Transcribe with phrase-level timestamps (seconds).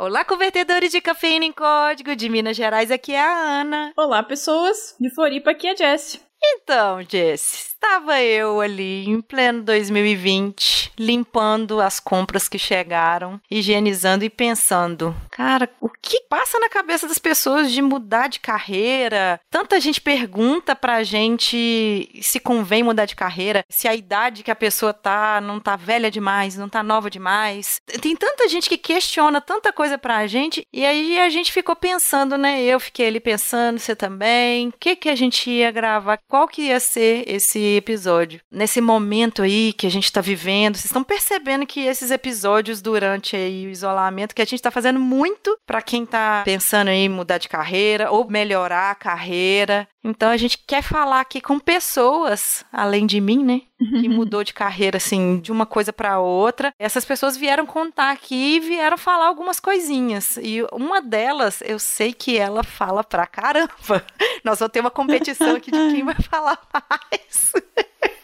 [0.00, 3.92] Olá, convertedores de cafeína em código de Minas Gerais, aqui é a Ana.
[3.96, 4.94] Olá, pessoas.
[5.00, 6.20] De Floripa, aqui é a Jessie.
[6.40, 14.30] Então, Jess, estava eu ali em pleno 2020, limpando as compras que chegaram, higienizando e
[14.30, 19.40] pensando, cara, o que passa na cabeça das pessoas de mudar de carreira?
[19.50, 24.56] Tanta gente pergunta pra gente se convém mudar de carreira, se a idade que a
[24.56, 27.80] pessoa tá não tá velha demais, não tá nova demais.
[28.00, 32.36] Tem tanta gente que questiona tanta coisa pra gente, e aí a gente ficou pensando,
[32.36, 32.62] né?
[32.62, 36.62] Eu fiquei ali pensando, você também, o que que a gente ia gravar, qual que
[36.62, 38.40] ia ser esse episódio.
[38.50, 43.36] Nesse momento aí que a gente está vivendo, vocês estão percebendo que esses episódios durante
[43.36, 47.38] aí o isolamento, que a gente está fazendo muito para quem está pensando em mudar
[47.38, 49.88] de carreira ou melhorar a carreira.
[50.04, 53.62] Então a gente quer falar aqui com pessoas, além de mim, né?
[53.78, 56.72] Que mudou de carreira, assim, de uma coisa para outra.
[56.78, 60.38] Essas pessoas vieram contar aqui e vieram falar algumas coisinhas.
[60.40, 64.04] E uma delas, eu sei que ela fala pra caramba.
[64.44, 67.52] Nós vamos ter uma competição aqui de quem vai falar mais.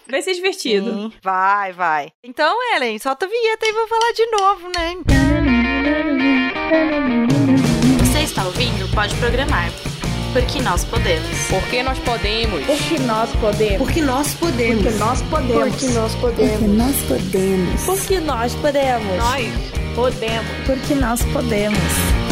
[0.08, 0.90] Vai ser divertido.
[0.92, 2.12] Sim, vai, vai.
[2.22, 4.94] Então, Ellen, solta a vinheta e vou falar de novo, né?
[8.00, 8.88] Você está ouvindo?
[8.94, 9.70] Pode programar.
[10.34, 11.28] Porque nós podemos.
[11.48, 12.66] Porque nós podemos.
[12.66, 13.78] Porque nós podemos.
[13.78, 14.82] Porque nós podemos.
[14.82, 15.70] Porque nós podemos.
[15.70, 17.84] Porque nós podemos.
[17.86, 19.16] Porque nós podemos.
[19.16, 19.42] Nós
[19.94, 20.46] podemos.
[20.66, 22.24] Porque nós podemos.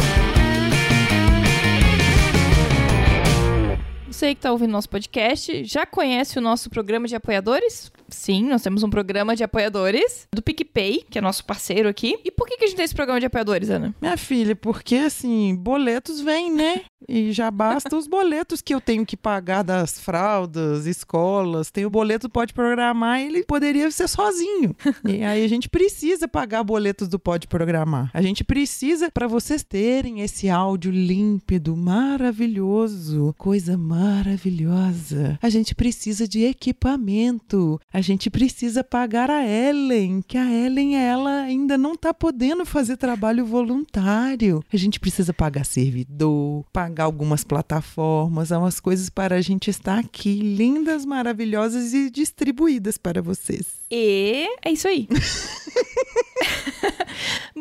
[4.23, 7.91] Você que está ouvindo nosso podcast já conhece o nosso programa de apoiadores?
[8.07, 12.17] Sim, nós temos um programa de apoiadores do PicPay, que é nosso parceiro aqui.
[12.23, 13.93] E por que, que a gente tem esse programa de apoiadores, Ana?
[13.99, 16.83] Minha filha, porque assim, boletos vêm, né?
[17.07, 21.71] E já basta os boletos que eu tenho que pagar das fraldas, escolas.
[21.71, 24.75] Tem o boleto Pode Programar, ele poderia ser sozinho.
[25.05, 28.09] E aí a gente precisa pagar boletos do Pode Programar.
[28.13, 35.37] A gente precisa, para vocês terem esse áudio límpido, maravilhoso, coisa maravilhosa.
[35.41, 37.79] A gente precisa de equipamento.
[37.91, 42.97] A gente precisa pagar a Ellen, que a Ellen, ela ainda não tá podendo fazer
[42.97, 44.63] trabalho voluntário.
[44.71, 50.35] A gente precisa pagar servidor, pagar algumas plataformas, umas coisas para a gente estar aqui,
[50.35, 53.65] lindas, maravilhosas e distribuídas para vocês.
[53.89, 55.07] E é isso aí.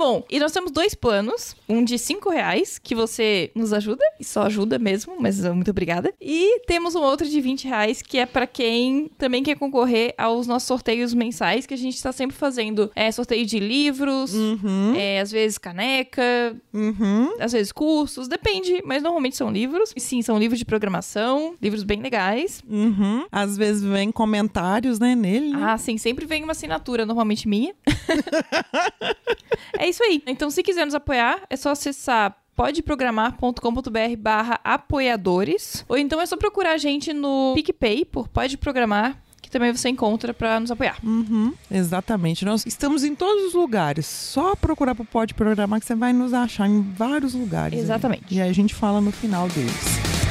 [0.02, 1.54] Bom, e nós temos dois planos.
[1.68, 5.70] Um de 5 reais, que você nos ajuda, e só ajuda mesmo, mas uh, muito
[5.70, 6.12] obrigada.
[6.20, 10.48] E temos um outro de 20 reais, que é para quem também quer concorrer aos
[10.48, 15.20] nossos sorteios mensais, que a gente tá sempre fazendo é, sorteio de livros, Uhum, é,
[15.20, 17.36] às vezes caneca, uhum.
[17.38, 19.92] às vezes cursos, depende, mas normalmente são livros.
[19.94, 22.60] E sim, são livros de programação, livros bem legais.
[22.68, 23.24] Uhum.
[23.30, 25.52] Às vezes vem comentários, né, nele.
[25.54, 27.72] Ah, sim, sempre vem uma assinatura, normalmente minha.
[29.78, 30.22] é isso aí.
[30.26, 35.84] Então, se quiser nos apoiar, é só acessar podeprogramar.com.br barra apoiadores.
[35.88, 39.88] Ou então é só procurar a gente no PicPay por Pode Programar, que também você
[39.88, 40.96] encontra pra nos apoiar.
[41.02, 42.44] Uhum, exatamente.
[42.44, 44.06] Nós estamos em todos os lugares.
[44.06, 47.78] Só procurar pro Pode Programar que você vai nos achar em vários lugares.
[47.78, 47.84] aí.
[47.84, 48.24] Exatamente.
[48.30, 50.21] E aí a gente fala no final deles.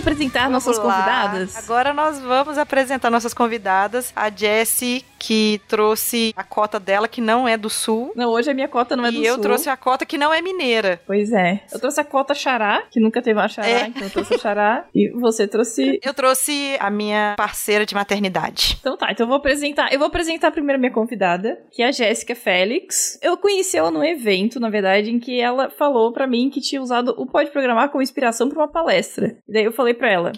[0.00, 0.94] Apresentar Vamos nossas lá.
[0.94, 1.56] convidadas?
[1.56, 4.12] Agora nós vamos apresentar nossas convidadas.
[4.16, 8.10] A Jessie, que trouxe a cota dela, que não é do sul.
[8.16, 9.42] Não, hoje a minha cota não é e do eu Sul.
[9.42, 10.98] trouxe a cota que não é mineira.
[11.06, 11.62] Pois é.
[11.72, 13.86] Eu trouxe a cota Xará, que nunca teve uma Xará, É.
[13.88, 14.86] então eu trouxe a Xará.
[14.94, 18.78] E você trouxe Eu trouxe a minha parceira de maternidade.
[18.80, 19.92] Então tá, então eu vou apresentar.
[19.92, 23.18] Eu vou apresentar primeiro a minha convidada, que é a Jéssica Félix.
[23.22, 26.80] Eu conheci ela num evento, na verdade, em que ela falou pra mim que tinha
[26.80, 29.36] usado o Pode Programar como inspiração pra uma palestra.
[29.48, 30.32] E daí eu falei pra ela: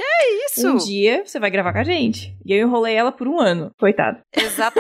[0.47, 0.69] Isso!
[0.69, 2.35] Um dia você vai gravar com a gente.
[2.45, 3.71] E eu enrolei ela por um ano.
[3.79, 4.21] Coitada.
[4.37, 4.72] Exatamente.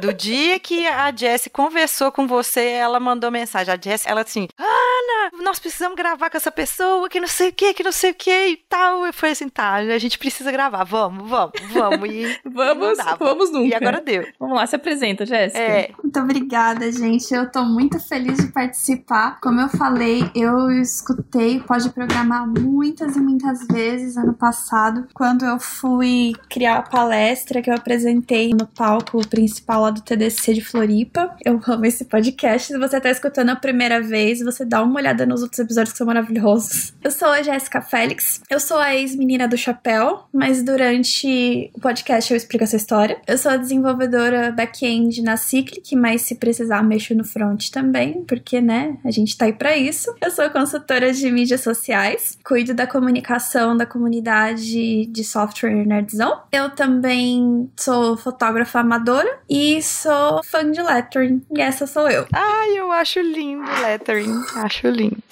[0.00, 3.72] Do dia que a Jessie conversou com você, ela mandou mensagem.
[3.72, 7.52] A Jessie, ela assim, Ana, nós precisamos gravar com essa pessoa, que não sei o
[7.52, 9.06] que, que não sei o que e tal.
[9.06, 12.10] Eu falei assim, tá, a gente precisa gravar, vamos, vamos, vamos.
[12.10, 13.24] E Vamos, não dava.
[13.24, 13.66] vamos nunca.
[13.66, 14.26] E agora deu.
[14.38, 15.60] Vamos lá, se apresenta, Jéssica.
[15.60, 17.32] É, Muito obrigada, gente.
[17.32, 19.38] Eu tô muito feliz de participar.
[19.40, 25.44] Como eu falei, eu escutei o Pode Programar muitas e muitas vezes ano passado, quando
[25.44, 30.60] eu fui criar a palestra que eu apresentei no palco principal lá do TDC de
[30.64, 31.36] Floripa.
[31.44, 32.72] Eu amo esse podcast.
[32.72, 35.98] Se você tá escutando a primeira vez, você dá uma olhada nos outros episódios que
[35.98, 36.94] são maravilhosos.
[37.02, 38.40] Eu sou a Jéssica Félix.
[38.48, 43.20] Eu sou a ex-menina do chapéu, mas durante o podcast eu explico essa história.
[43.26, 48.60] Eu sou a desenvolvedora back-end na Cyclic, mas se precisar mexo no front também, porque,
[48.60, 50.14] né, a gente tá aí pra isso.
[50.20, 56.42] Eu sou consultora de mídias sociais, cuido da comunicação da comunidade de software nerdzão.
[56.52, 58.99] Eu também sou fotógrafa amadora
[59.48, 62.26] e sou fã de lettering, e essa sou eu.
[62.32, 64.44] Ai, eu acho lindo lettering.
[64.56, 65.22] Acho lindo.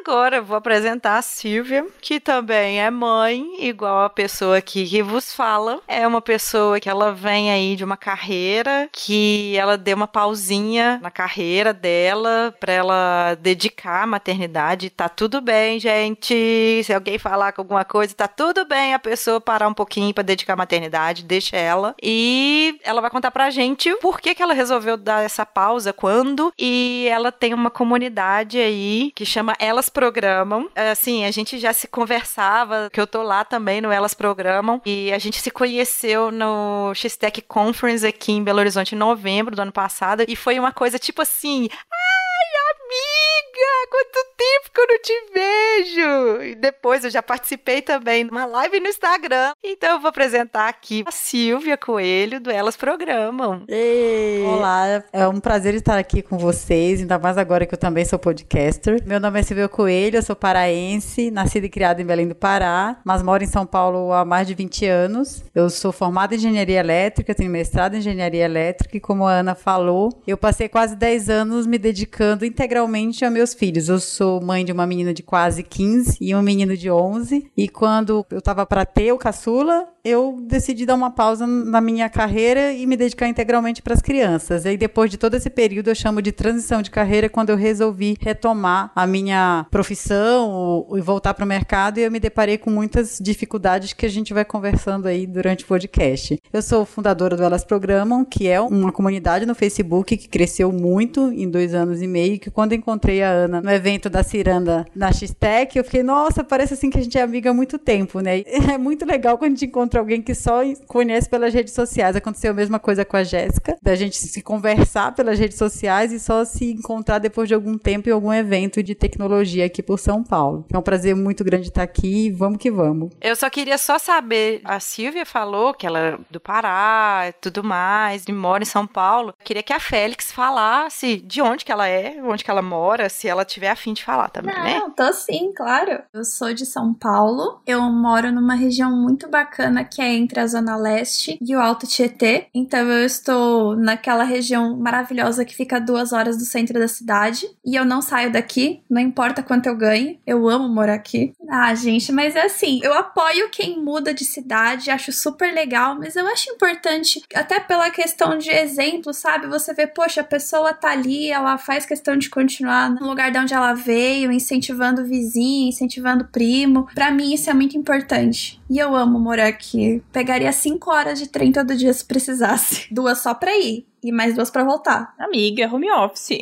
[0.00, 5.34] Agora vou apresentar a Silvia, que também é mãe, igual a pessoa aqui que vos
[5.34, 5.80] fala.
[5.88, 10.98] É uma pessoa que ela vem aí de uma carreira, que ela deu uma pausinha
[11.02, 14.90] na carreira dela para ela dedicar à maternidade.
[14.90, 16.82] Tá tudo bem, gente.
[16.84, 20.22] Se alguém falar com alguma coisa, tá tudo bem a pessoa parar um pouquinho para
[20.22, 21.94] dedicar à maternidade, deixa ela.
[22.02, 26.52] E ela vai contar pra gente por que, que ela resolveu dar essa pausa, quando.
[26.58, 30.68] E ela tem uma comunidade aí que chama Elas Programam.
[30.74, 34.82] Assim, a gente já se conversava, que eu tô lá também no Elas Programam.
[34.84, 39.62] E a gente se conheceu no X-Tech Conference aqui em Belo Horizonte em novembro do
[39.62, 40.24] ano passado.
[40.26, 41.68] E foi uma coisa tipo assim.
[41.70, 43.27] Ai,
[43.58, 46.42] amiga, quanto tempo que eu não te vejo!
[46.42, 49.52] E depois eu já participei também de uma live no Instagram.
[49.62, 53.64] Então eu vou apresentar aqui a Silvia Coelho do Elas Programam.
[53.68, 54.44] Ei.
[54.44, 58.18] Olá, é um prazer estar aqui com vocês, ainda mais agora que eu também sou
[58.18, 59.02] podcaster.
[59.04, 63.00] Meu nome é Silvia Coelho, eu sou paraense, nascida e criada em Belém do Pará,
[63.04, 65.44] mas moro em São Paulo há mais de 20 anos.
[65.54, 69.54] Eu sou formada em engenharia elétrica, tenho mestrado em engenharia elétrica e como a Ana
[69.54, 73.88] falou, eu passei quase 10 anos me dedicando integralmente a meus filhos.
[73.88, 77.68] Eu sou mãe de uma menina de quase 15 e um menino de 11, e
[77.68, 82.72] quando eu tava para ter o caçula, eu decidi dar uma pausa na minha carreira
[82.72, 84.64] e me dedicar integralmente para as crianças.
[84.64, 87.56] E aí, depois de todo esse período, eu chamo de transição de carreira, quando eu
[87.56, 92.70] resolvi retomar a minha profissão e voltar para o mercado, e eu me deparei com
[92.70, 96.40] muitas dificuldades que a gente vai conversando aí durante o podcast.
[96.52, 101.32] Eu sou fundadora do Elas Programam, que é uma comunidade no Facebook que cresceu muito
[101.32, 105.12] em dois anos e meio, que quando encontrei a Ana no evento da Ciranda na
[105.12, 108.42] X-Tech, eu fiquei, nossa, parece assim que a gente é amiga há muito tempo, né?
[108.68, 112.16] É muito legal quando a gente encontra alguém que só conhece pelas redes sociais.
[112.16, 116.18] Aconteceu a mesma coisa com a Jéssica, da gente se conversar pelas redes sociais e
[116.20, 120.22] só se encontrar depois de algum tempo em algum evento de tecnologia aqui por São
[120.22, 120.66] Paulo.
[120.72, 122.30] É um prazer muito grande estar aqui.
[122.30, 123.10] Vamos que vamos.
[123.20, 127.62] Eu só queria só saber, a Silvia falou que ela é do Pará e tudo
[127.64, 129.30] mais, e mora em São Paulo.
[129.30, 133.08] Eu queria que a Félix falasse de onde que ela é, onde que ela mora,
[133.08, 134.94] se ela tiver afim de falar também, Não, né?
[134.96, 136.02] tô sim, claro.
[136.12, 137.60] Eu sou de São Paulo.
[137.66, 141.86] Eu moro numa região muito bacana que é entre a Zona Leste e o Alto
[141.86, 142.46] Tietê.
[142.54, 147.46] Então eu estou naquela região maravilhosa que fica a duas horas do centro da cidade.
[147.64, 150.20] E eu não saio daqui, não importa quanto eu ganhe.
[150.26, 151.32] Eu amo morar aqui.
[151.48, 156.14] Ah, gente, mas é assim, eu apoio quem muda de cidade, acho super legal, mas
[156.14, 159.46] eu acho importante, até pela questão de exemplo, sabe?
[159.46, 163.38] Você vê, poxa, a pessoa tá ali, ela faz questão de continuar no lugar de
[163.38, 166.86] onde ela veio, incentivando o vizinho, incentivando o primo.
[166.94, 168.57] Pra mim, isso é muito importante.
[168.70, 170.02] E eu amo morar aqui.
[170.12, 172.86] Pegaria cinco horas de trem todo dia se precisasse.
[172.92, 173.86] Duas só pra ir.
[174.02, 175.14] E mais duas pra voltar.
[175.18, 176.38] Amiga, home office.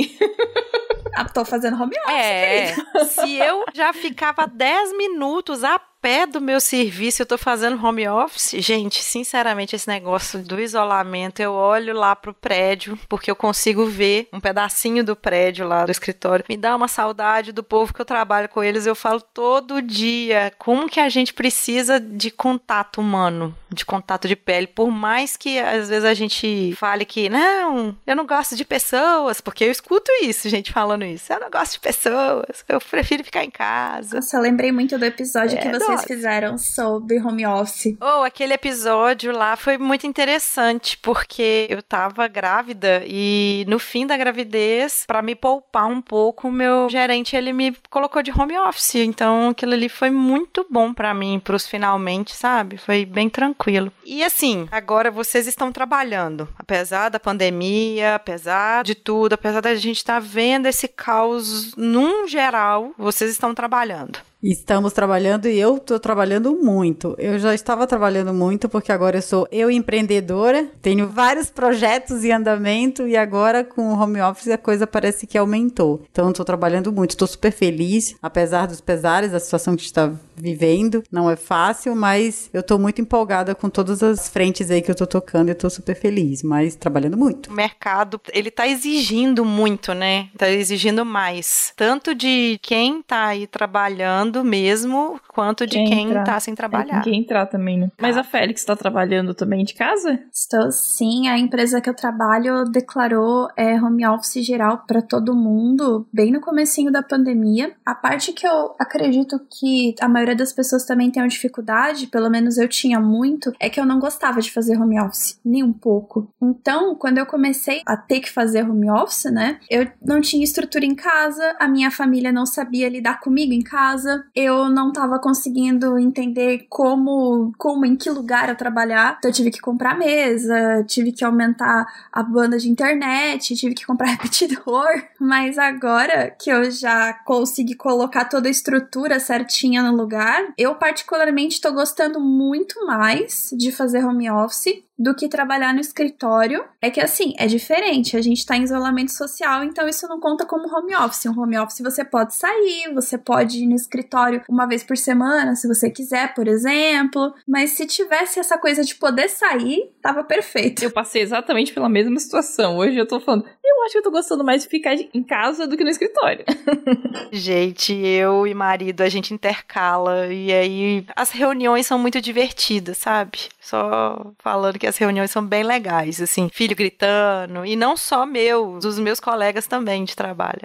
[1.17, 2.15] Ah, tô fazendo home office.
[2.15, 2.75] É,
[3.07, 8.07] se eu já ficava 10 minutos a pé do meu serviço, eu tô fazendo home
[8.07, 13.87] office, gente, sinceramente, esse negócio do isolamento, eu olho lá pro prédio, porque eu consigo
[13.87, 16.45] ver um pedacinho do prédio lá do escritório.
[16.49, 20.53] Me dá uma saudade do povo que eu trabalho com eles, eu falo todo dia
[20.57, 25.59] como que a gente precisa de contato humano, de contato de pele, por mais que
[25.59, 30.13] às vezes a gente fale que não, eu não gosto de pessoas, porque eu escuto
[30.23, 31.33] isso, gente falando isso.
[31.33, 34.15] Eu não gosto de pessoas, eu prefiro ficar em casa.
[34.17, 37.97] Nossa, eu lembrei muito do episódio É, que vocês fizeram sobre home office.
[38.01, 44.17] Oh, aquele episódio lá foi muito interessante, porque eu tava grávida e no fim da
[44.17, 48.97] gravidez, pra me poupar um pouco, o meu gerente ele me colocou de home office.
[48.97, 52.77] Então aquilo ali foi muito bom pra mim, pros finalmente, sabe?
[52.77, 53.93] Foi bem tranquilo.
[54.05, 59.99] E assim, agora vocês estão trabalhando, apesar da pandemia, apesar de tudo, apesar da gente
[59.99, 64.19] estar vendo esse caos num geral, vocês estão trabalhando.
[64.49, 67.17] Estamos trabalhando e eu tô trabalhando muito.
[67.19, 72.31] Eu já estava trabalhando muito porque agora eu sou eu empreendedora, tenho vários projetos em
[72.31, 76.03] andamento e agora com o home office a coisa parece que aumentou.
[76.13, 81.03] Então estou trabalhando muito, estou super feliz, apesar dos pesares da situação que está vivendo.
[81.11, 84.95] Não é fácil, mas eu tô muito empolgada com todas as frentes aí que eu
[84.95, 87.51] tô tocando e eu tô super feliz, mas trabalhando muito.
[87.51, 90.29] O mercado, ele tá exigindo muito, né?
[90.37, 91.73] Tá exigindo mais.
[91.77, 96.25] Tanto de quem tá aí trabalhando mesmo, quanto de Quem quem entrar.
[96.25, 97.03] tá sem É, trabalhar.
[97.03, 97.91] tem que entrar também, né?
[98.01, 100.19] Mas a Félix tá trabalhando também de casa?
[100.33, 106.07] Estou sim, a empresa que eu trabalho declarou é, home office geral para todo mundo
[106.13, 107.73] bem no comecinho da pandemia.
[107.85, 112.59] A parte que eu acredito que a maioria das pessoas também tenham dificuldade, pelo menos
[112.59, 116.29] eu tinha muito, é que eu não gostava de fazer home office, nem um pouco.
[116.41, 120.85] Então, quando eu comecei a ter que fazer home office, né, eu não tinha estrutura
[120.85, 125.99] em casa, a minha família não sabia lidar comigo em casa, eu não tava conseguindo
[125.99, 129.17] entender como, como, em que lugar eu trabalhar.
[129.19, 133.87] Então eu tive que comprar mesa, tive que aumentar a banda de internet, tive que
[133.87, 134.87] comprar repetidor.
[135.21, 140.16] Mas agora que eu já consegui colocar toda a estrutura certinha no lugar,
[140.57, 146.65] eu particularmente tô gostando muito mais de fazer home office do que trabalhar no escritório.
[146.81, 148.17] É que assim, é diferente.
[148.17, 151.27] A gente tá em isolamento social, então isso não conta como home office.
[151.27, 155.55] Um home office você pode sair, você pode ir no escritório uma vez por semana,
[155.55, 157.35] se você quiser, por exemplo.
[157.47, 160.83] Mas se tivesse essa coisa de poder sair, tava perfeito.
[160.83, 162.79] Eu passei exatamente pela mesma situação.
[162.79, 165.67] Hoje eu tô falando, eu acho que eu tô gostando mais de ficar em casa
[165.67, 166.45] do que no escritório.
[167.31, 170.33] Gente, eu e marido, a gente intercala.
[170.33, 173.49] E aí as reuniões são muito divertidas, sabe?
[173.61, 177.65] Só falando que as reuniões são bem legais, assim, filho gritando.
[177.65, 180.61] E não só meu, dos meus colegas também de trabalho.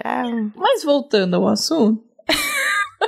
[0.56, 2.02] Mas voltando ao assunto,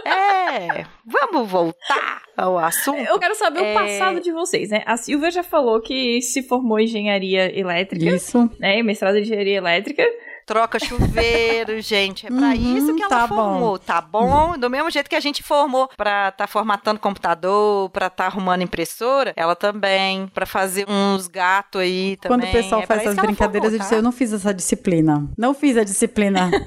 [0.05, 2.99] É, é vamos voltar ao assunto.
[2.99, 3.71] eu quero saber É.
[3.71, 4.83] o passado de vocês, né?
[4.87, 8.51] A Silvia já falou que se formou em engenharia elétrica, Isso.
[8.59, 8.83] né?
[8.83, 10.05] Mestrado em engenharia elétrica.
[10.47, 12.27] Troca chuveiro, gente.
[12.27, 14.59] É pra Uhum, isso que ela tá formou, tá bom?
[14.59, 19.33] Do mesmo jeito que a gente formou pra tá formatando computador, pra tá arrumando impressora,
[19.37, 22.39] ela também, pra fazer uns gatos aí também.
[22.39, 24.33] Quando o pessoal É faz essas que ela brincadeiras, eu formou, disse, eu não fiz
[24.33, 25.29] essa disciplina.
[25.37, 26.51] Não fiz a disciplina.
[26.51, 26.59] tá?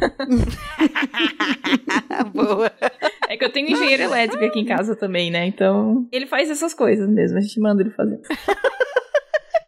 [2.34, 2.72] Boa.
[3.30, 5.46] É que eu tenho engenheiro elétrico aqui em casa também, né?
[5.46, 8.20] Então, ele faz essas coisas mesmo, a gente manda ele fazer.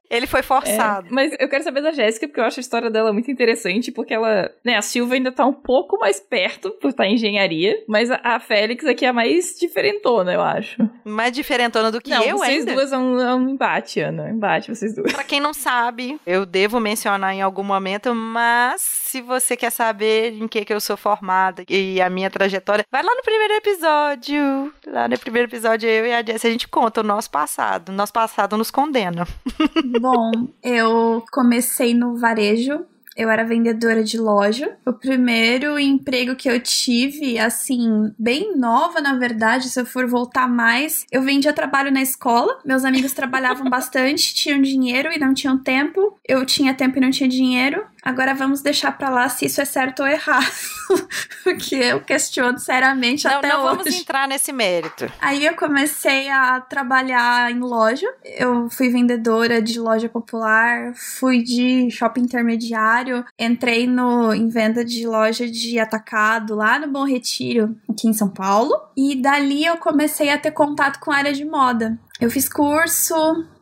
[0.10, 1.08] Ele foi forçado.
[1.12, 4.14] Mas eu quero saber da Jéssica, porque eu acho a história dela muito interessante, porque
[4.14, 8.10] ela, né, a Silvia ainda tá um pouco mais perto por estar em engenharia, mas
[8.10, 10.78] a, a Félix aqui é a mais diferentona, eu acho.
[11.04, 12.74] Mais diferentona do que Não, eu vocês ainda.
[12.74, 14.30] duas é um, é um embate, Ana.
[14.30, 15.12] Embate, vocês duas.
[15.14, 20.34] Pra quem não sabe, eu devo mencionar em algum momento, mas se você quer saber
[20.34, 24.74] em que, que eu sou formada e a minha trajetória, vai lá no primeiro episódio.
[24.88, 27.92] Lá no primeiro episódio, eu e a Jess, a gente conta o nosso passado.
[27.92, 29.28] Nosso passado nos condena.
[30.00, 30.32] Bom,
[30.64, 32.86] eu comecei no varejo.
[33.18, 34.78] Eu era vendedora de loja.
[34.86, 40.48] O primeiro emprego que eu tive, assim, bem nova, na verdade, se eu for voltar
[40.48, 42.62] mais, eu vendia trabalho na escola.
[42.64, 46.18] Meus amigos trabalhavam bastante, tinham dinheiro e não tinham tempo.
[46.26, 47.84] Eu tinha tempo e não tinha dinheiro.
[48.04, 50.46] Agora vamos deixar pra lá se isso é certo ou errado.
[51.44, 53.78] Porque eu questiono seriamente Não, até não hoje.
[53.78, 55.12] vamos entrar nesse mérito.
[55.22, 58.08] Aí eu comecei a trabalhar em loja.
[58.24, 65.06] Eu fui vendedora de loja popular, fui de shopping intermediário, entrei no, em venda de
[65.08, 68.74] loja de atacado lá no Bom Retiro, aqui em São Paulo.
[68.96, 71.98] E dali eu comecei a ter contato com a área de moda.
[72.20, 73.16] Eu fiz curso,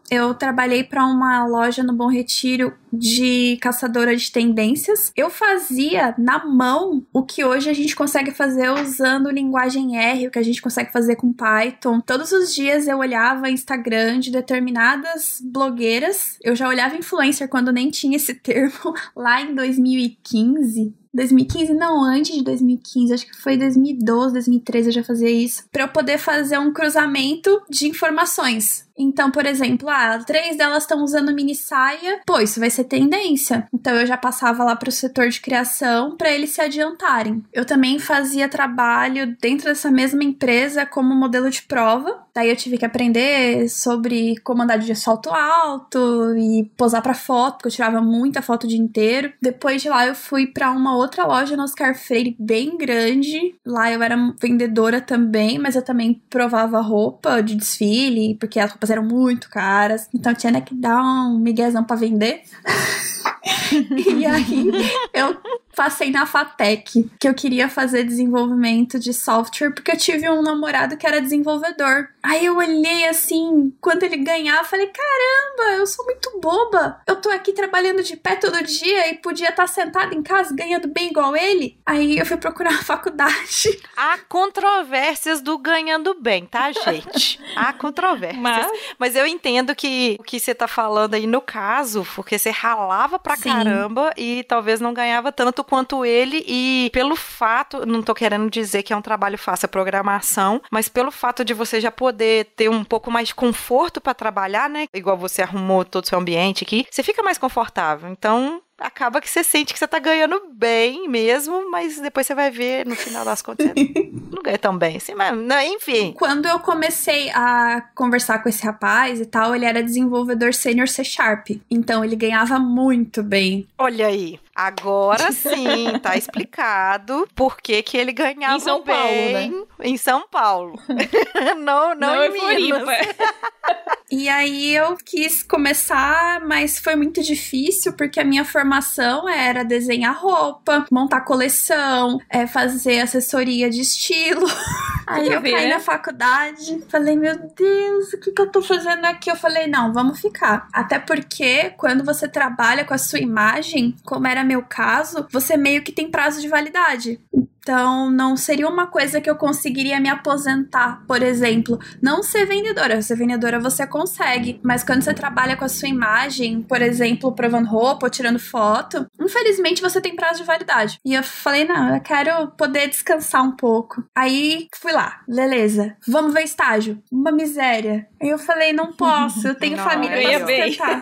[0.10, 5.12] eu trabalhei para uma loja no Bom Retiro de caçadora de tendências.
[5.16, 10.32] Eu fazia na mão o que hoje a gente consegue fazer usando linguagem R, o
[10.32, 12.00] que a gente consegue fazer com Python.
[12.00, 16.38] Todos os dias eu olhava Instagram de determinadas blogueiras.
[16.42, 20.96] Eu já olhava influencer quando nem tinha esse termo lá em 2015.
[21.14, 25.84] 2015, não, antes de 2015, acho que foi 2012, 2013 eu já fazia isso, para
[25.84, 28.87] eu poder fazer um cruzamento de informações.
[28.98, 33.68] Então, por exemplo, ah, três delas estão usando mini saia, pô, isso vai ser tendência.
[33.74, 37.44] Então eu já passava lá pro setor de criação para eles se adiantarem.
[37.54, 42.26] Eu também fazia trabalho dentro dessa mesma empresa como modelo de prova.
[42.34, 47.54] Daí eu tive que aprender sobre como andar de salto alto e posar para foto,
[47.54, 49.34] porque eu tirava muita foto o dia inteiro.
[49.42, 53.56] Depois de lá eu fui para uma outra loja no Oscar Freire bem grande.
[53.66, 58.87] Lá eu era vendedora também, mas eu também provava roupa de desfile, porque as roupas
[58.90, 60.08] eram muito caras.
[60.14, 62.44] Então tinha né, que dar um miguezão pra vender.
[64.18, 64.70] e aí
[65.14, 65.38] eu
[65.76, 70.98] passei na FATEC, que eu queria fazer desenvolvimento de software, porque eu tive um namorado
[70.98, 72.08] que era desenvolvedor.
[72.24, 77.00] Aí eu olhei assim, quando ele ganhava, falei: caramba, eu sou muito boba.
[77.08, 80.88] Eu tô aqui trabalhando de pé todo dia e podia estar sentada em casa ganhando
[80.88, 81.78] bem igual ele.
[81.86, 83.80] Aí eu fui procurar a faculdade.
[83.96, 87.40] Há controvérsias do ganhando bem, tá, gente?
[87.56, 88.42] Há controvérsias.
[88.42, 88.68] Mas-
[88.98, 93.17] Mas, eu entendo que o que você tá falando aí no caso, porque você ralava
[93.20, 93.50] pra Sim.
[93.50, 96.44] caramba e talvez não ganhava tanto quanto ele.
[96.48, 100.88] E pelo fato, não tô querendo dizer que é um trabalho fácil a programação, mas
[100.90, 104.88] pelo fato de você já poder ter um pouco mais de conforto pra trabalhar, né?
[104.94, 108.10] Igual você arrumou todo o seu ambiente aqui, você fica mais confortável.
[108.10, 108.62] Então.
[108.80, 112.86] Acaba que você sente que você tá ganhando bem mesmo, mas depois você vai ver
[112.86, 113.68] no final das contas.
[113.68, 116.14] você não ganha tão bem assim, mas não, enfim.
[116.14, 121.04] Quando eu comecei a conversar com esse rapaz e tal, ele era desenvolvedor sênior C
[121.04, 121.50] Sharp.
[121.72, 123.68] Então ele ganhava muito bem.
[123.80, 129.68] Olha aí, agora sim, tá explicado por que, que ele ganhava Em São Paulo, bem
[129.80, 130.80] em São Paulo.
[131.58, 132.40] não, não, Não, em.
[132.40, 132.92] Floripa.
[134.10, 140.18] E aí eu quis começar, mas foi muito difícil porque a minha formação era desenhar
[140.18, 144.48] roupa, montar coleção, é, fazer assessoria de estilo.
[145.06, 145.76] Aí eu ver, caí né?
[145.76, 149.32] na faculdade, falei, meu Deus, o que, que eu tô fazendo aqui?
[149.32, 150.68] Eu falei, não, vamos ficar.
[150.74, 155.84] Até porque quando você trabalha com a sua imagem, como era meu caso, você meio
[155.84, 157.20] que tem prazo de validade.
[157.68, 161.78] Então, não seria uma coisa que eu conseguiria me aposentar, por exemplo.
[162.02, 163.02] Não ser vendedora.
[163.02, 164.62] Ser vendedora você consegue.
[164.64, 169.06] Mas quando você trabalha com a sua imagem, por exemplo, provando roupa ou tirando foto,
[169.20, 170.98] infelizmente você tem prazo de validade.
[171.04, 174.02] E eu falei, não, eu quero poder descansar um pouco.
[174.16, 175.98] Aí fui lá, beleza.
[176.08, 177.04] Vamos ver estágio.
[177.12, 178.08] Uma miséria.
[178.22, 181.02] Aí eu falei, não posso, eu tenho Não, família pra sustentar.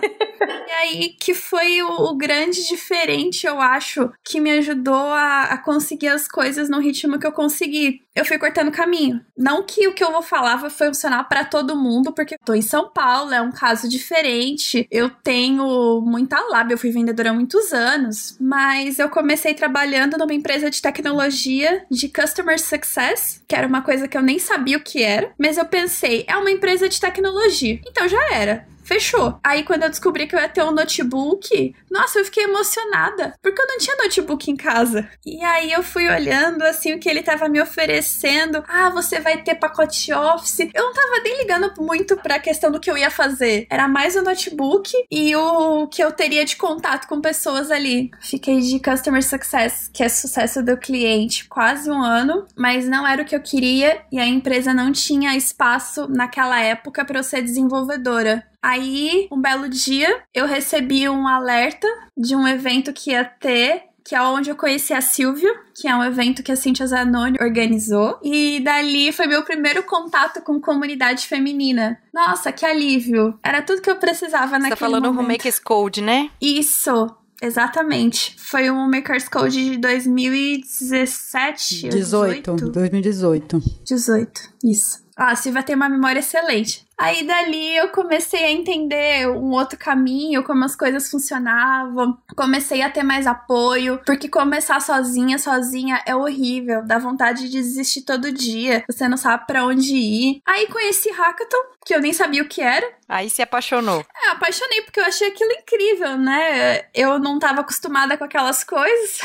[0.67, 5.57] E aí que foi o, o grande diferente, eu acho, que me ajudou a, a
[5.59, 8.01] conseguir as coisas no ritmo que eu consegui.
[8.15, 9.21] Eu fui cortando caminho.
[9.37, 12.53] Não que o que eu vou falar vai funcionar pra todo mundo, porque eu tô
[12.53, 14.87] em São Paulo, é um caso diferente.
[14.89, 20.33] Eu tenho muita lábia, eu fui vendedora há muitos anos, mas eu comecei trabalhando numa
[20.33, 24.83] empresa de tecnologia de customer success, que era uma coisa que eu nem sabia o
[24.83, 27.79] que era, mas eu pensei, é uma empresa de tecnologia.
[27.85, 28.74] Então já era.
[28.85, 29.39] Fechou.
[29.43, 33.59] Aí quando eu descobri que eu ia ter um notebook, nossa, eu fiquei emocionada, porque
[33.59, 35.09] eu não tinha notebook em casa.
[35.25, 38.63] E aí eu fui olhando assim o que ele tava me oferecendo.
[38.67, 40.59] Ah, você vai ter pacote Office.
[40.59, 43.65] Eu não tava nem ligando muito pra questão do que eu ia fazer.
[43.71, 48.11] Era mais o notebook e o que eu teria de contato com pessoas ali.
[48.21, 53.23] Fiquei de customer success, que é sucesso do cliente, quase um ano, mas não era
[53.23, 57.41] o que eu queria e a empresa não tinha espaço naquela época para eu ser
[57.41, 58.45] desenvolvedora.
[58.65, 64.15] Aí, um belo dia, eu recebi um alerta de um evento que ia ter, que
[64.15, 68.19] é onde eu conheci a Silvia, que é um evento que a Cintia Zanoni organizou.
[68.23, 71.99] E dali foi meu primeiro contato com comunidade feminina.
[72.11, 73.37] Nossa, que alívio!
[73.43, 75.25] Era tudo que eu precisava Você naquele tá falando momento.
[75.25, 76.31] Homemakers Code, né?
[76.41, 78.35] Isso, exatamente.
[78.39, 81.89] Foi um Makers Code de 2017.
[81.89, 83.61] 18, 2018.
[83.85, 85.05] 18, isso.
[85.15, 86.83] Ah, a Silvia tem uma memória excelente.
[86.97, 92.17] Aí dali eu comecei a entender um outro caminho, como as coisas funcionavam.
[92.35, 98.01] Comecei a ter mais apoio, porque começar sozinha, sozinha é horrível, dá vontade de desistir
[98.01, 98.83] todo dia.
[98.89, 100.41] Você não sabe pra onde ir.
[100.45, 102.87] Aí conheci Hackathon, que eu nem sabia o que era.
[103.07, 104.05] Aí se apaixonou.
[104.25, 106.85] É, apaixonei porque eu achei aquilo incrível, né?
[106.93, 109.19] Eu não tava acostumada com aquelas coisas.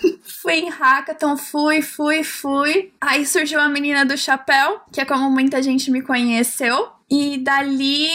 [0.40, 2.92] fui em hackathon, fui, fui, fui.
[3.00, 6.90] Aí surgiu a menina do chapéu, que é como muita gente me conheceu.
[7.10, 8.08] E dali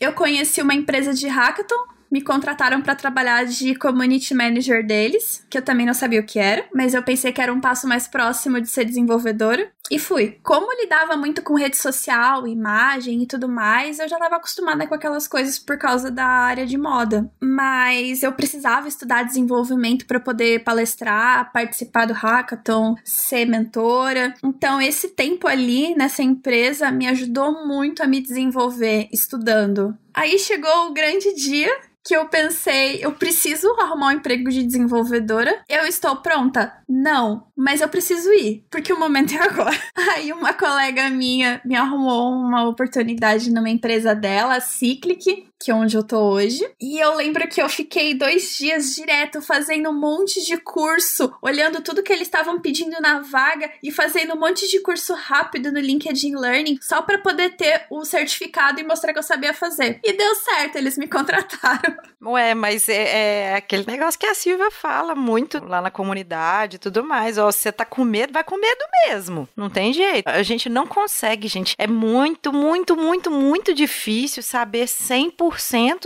[0.00, 1.94] eu conheci uma empresa de hackathon.
[2.10, 6.38] Me contrataram para trabalhar de community manager deles, que eu também não sabia o que
[6.38, 9.68] era, mas eu pensei que era um passo mais próximo de ser desenvolvedora.
[9.90, 10.38] E fui.
[10.42, 14.94] Como lidava muito com rede social, imagem e tudo mais, eu já estava acostumada com
[14.94, 17.30] aquelas coisas por causa da área de moda.
[17.40, 24.34] Mas eu precisava estudar desenvolvimento para poder palestrar, participar do hackathon, ser mentora.
[24.42, 29.96] Então, esse tempo ali nessa empresa me ajudou muito a me desenvolver estudando.
[30.14, 31.70] Aí chegou o grande dia
[32.04, 35.64] que eu pensei, eu preciso arrumar um emprego de desenvolvedora.
[35.66, 36.72] Eu estou pronta?
[36.86, 39.73] Não, mas eu preciso ir, porque o momento é agora.
[40.14, 45.74] Aí uma colega minha me arrumou uma oportunidade numa empresa dela, a Cyclic, que é
[45.74, 46.62] onde eu tô hoje.
[46.78, 51.80] E eu lembro que eu fiquei dois dias direto fazendo um monte de curso, olhando
[51.80, 55.80] tudo que eles estavam pedindo na vaga e fazendo um monte de curso rápido no
[55.80, 60.00] LinkedIn Learning, só para poder ter o certificado e mostrar que eu sabia fazer.
[60.04, 61.96] E deu certo, eles me contrataram.
[62.22, 66.78] Ué, mas é, é aquele negócio que a Silvia fala muito lá na comunidade e
[66.78, 67.38] tudo mais.
[67.38, 69.48] Ó, você tá com medo, vai com medo mesmo.
[69.56, 70.28] Não tem jeito.
[70.28, 71.74] A gente não consegue, gente.
[71.78, 75.53] É muito, muito, muito, muito difícil saber 100%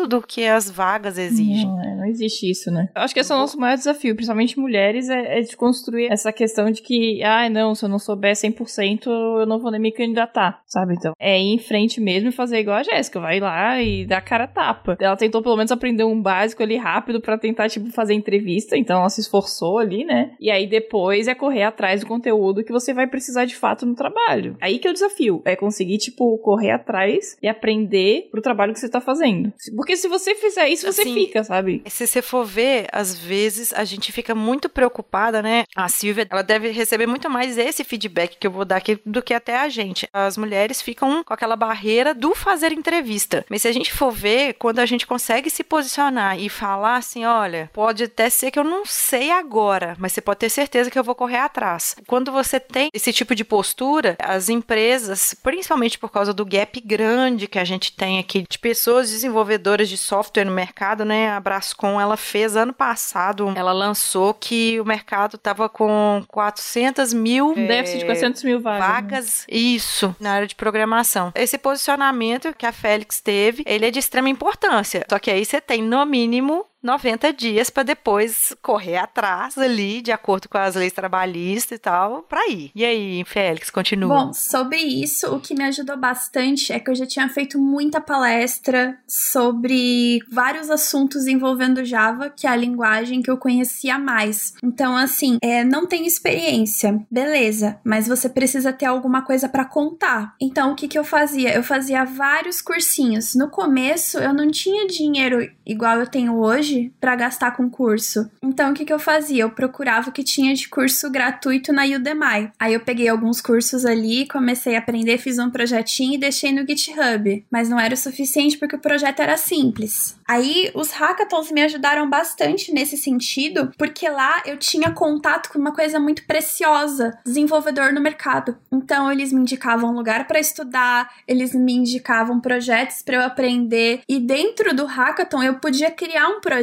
[0.07, 1.67] do que as vagas exigem.
[1.67, 2.89] Não, é, não existe isso, né?
[2.95, 6.07] Eu acho que esse é o nosso maior desafio, principalmente mulheres, é, é de construir
[6.11, 9.81] essa questão de que, ah, não, se eu não souber 100%, eu não vou nem
[9.81, 10.95] me candidatar, sabe?
[10.95, 14.21] Então, é ir em frente mesmo e fazer igual a Jéssica, vai lá e a
[14.21, 14.97] cara a tapa.
[15.01, 19.01] Ela tentou pelo menos aprender um básico ali rápido para tentar, tipo, fazer entrevista, então
[19.01, 20.33] ela se esforçou ali, né?
[20.41, 23.95] E aí depois é correr atrás do conteúdo que você vai precisar de fato no
[23.95, 24.57] trabalho.
[24.61, 28.81] Aí que é o desafio, é conseguir, tipo, correr atrás e aprender pro trabalho que
[28.81, 29.38] você tá fazendo.
[29.77, 31.83] Porque se você fizer isso, você Assim, fica, sabe?
[31.87, 35.65] Se você for ver, às vezes a gente fica muito preocupada, né?
[35.75, 39.23] A Silvia, ela deve receber muito mais esse feedback que eu vou dar aqui do
[39.23, 40.09] que até a gente.
[40.13, 43.45] As mulheres ficam com aquela barreira do fazer entrevista.
[43.49, 47.25] Mas se a gente for ver, quando a gente consegue se posicionar e falar assim,
[47.25, 50.99] olha, pode até ser que eu não sei agora, mas você pode ter certeza que
[50.99, 51.97] eu vou correr atrás.
[52.07, 57.47] Quando você tem esse tipo de postura, as empresas, principalmente por causa do gap grande
[57.47, 61.31] que a gente tem aqui de pessoas desenvolvedoras de software no mercado, né?
[61.31, 67.51] A Brascom, ela fez ano passado, ela lançou que o mercado estava com 400 mil
[67.51, 68.81] Um déficit de 400 mil vagas.
[68.81, 68.95] né?
[68.95, 71.33] vagas, isso, na área de programação.
[71.35, 75.05] Esse posicionamento que a Félix teve, ele é de extrema importância.
[75.09, 80.13] Só que aí você tem, no mínimo, 90 dias para depois correr atrás ali, de
[80.13, 82.71] acordo com as leis trabalhistas e tal, para ir.
[82.75, 84.27] E aí, Félix, continua.
[84.27, 88.01] Bom, sobre isso, o que me ajudou bastante é que eu já tinha feito muita
[88.01, 94.55] palestra sobre vários assuntos envolvendo Java, que é a linguagem que eu conhecia mais.
[94.63, 100.35] Então, assim, é, não tenho experiência, beleza, mas você precisa ter alguma coisa para contar.
[100.41, 101.55] Então, o que, que eu fazia?
[101.55, 103.35] Eu fazia vários cursinhos.
[103.35, 106.68] No começo, eu não tinha dinheiro igual eu tenho hoje
[107.01, 108.31] para gastar com curso.
[108.43, 109.43] Então, o que, que eu fazia?
[109.43, 112.51] Eu procurava o que tinha de curso gratuito na Udemy.
[112.59, 116.67] Aí eu peguei alguns cursos ali, comecei a aprender, fiz um projetinho e deixei no
[116.67, 117.45] GitHub.
[117.51, 120.17] Mas não era o suficiente porque o projeto era simples.
[120.27, 125.73] Aí os hackathons me ajudaram bastante nesse sentido, porque lá eu tinha contato com uma
[125.73, 128.57] coisa muito preciosa, desenvolvedor no mercado.
[128.71, 134.19] Então eles me indicavam lugar para estudar, eles me indicavam projetos para eu aprender e
[134.21, 136.58] dentro do hackathon eu podia criar um projeto.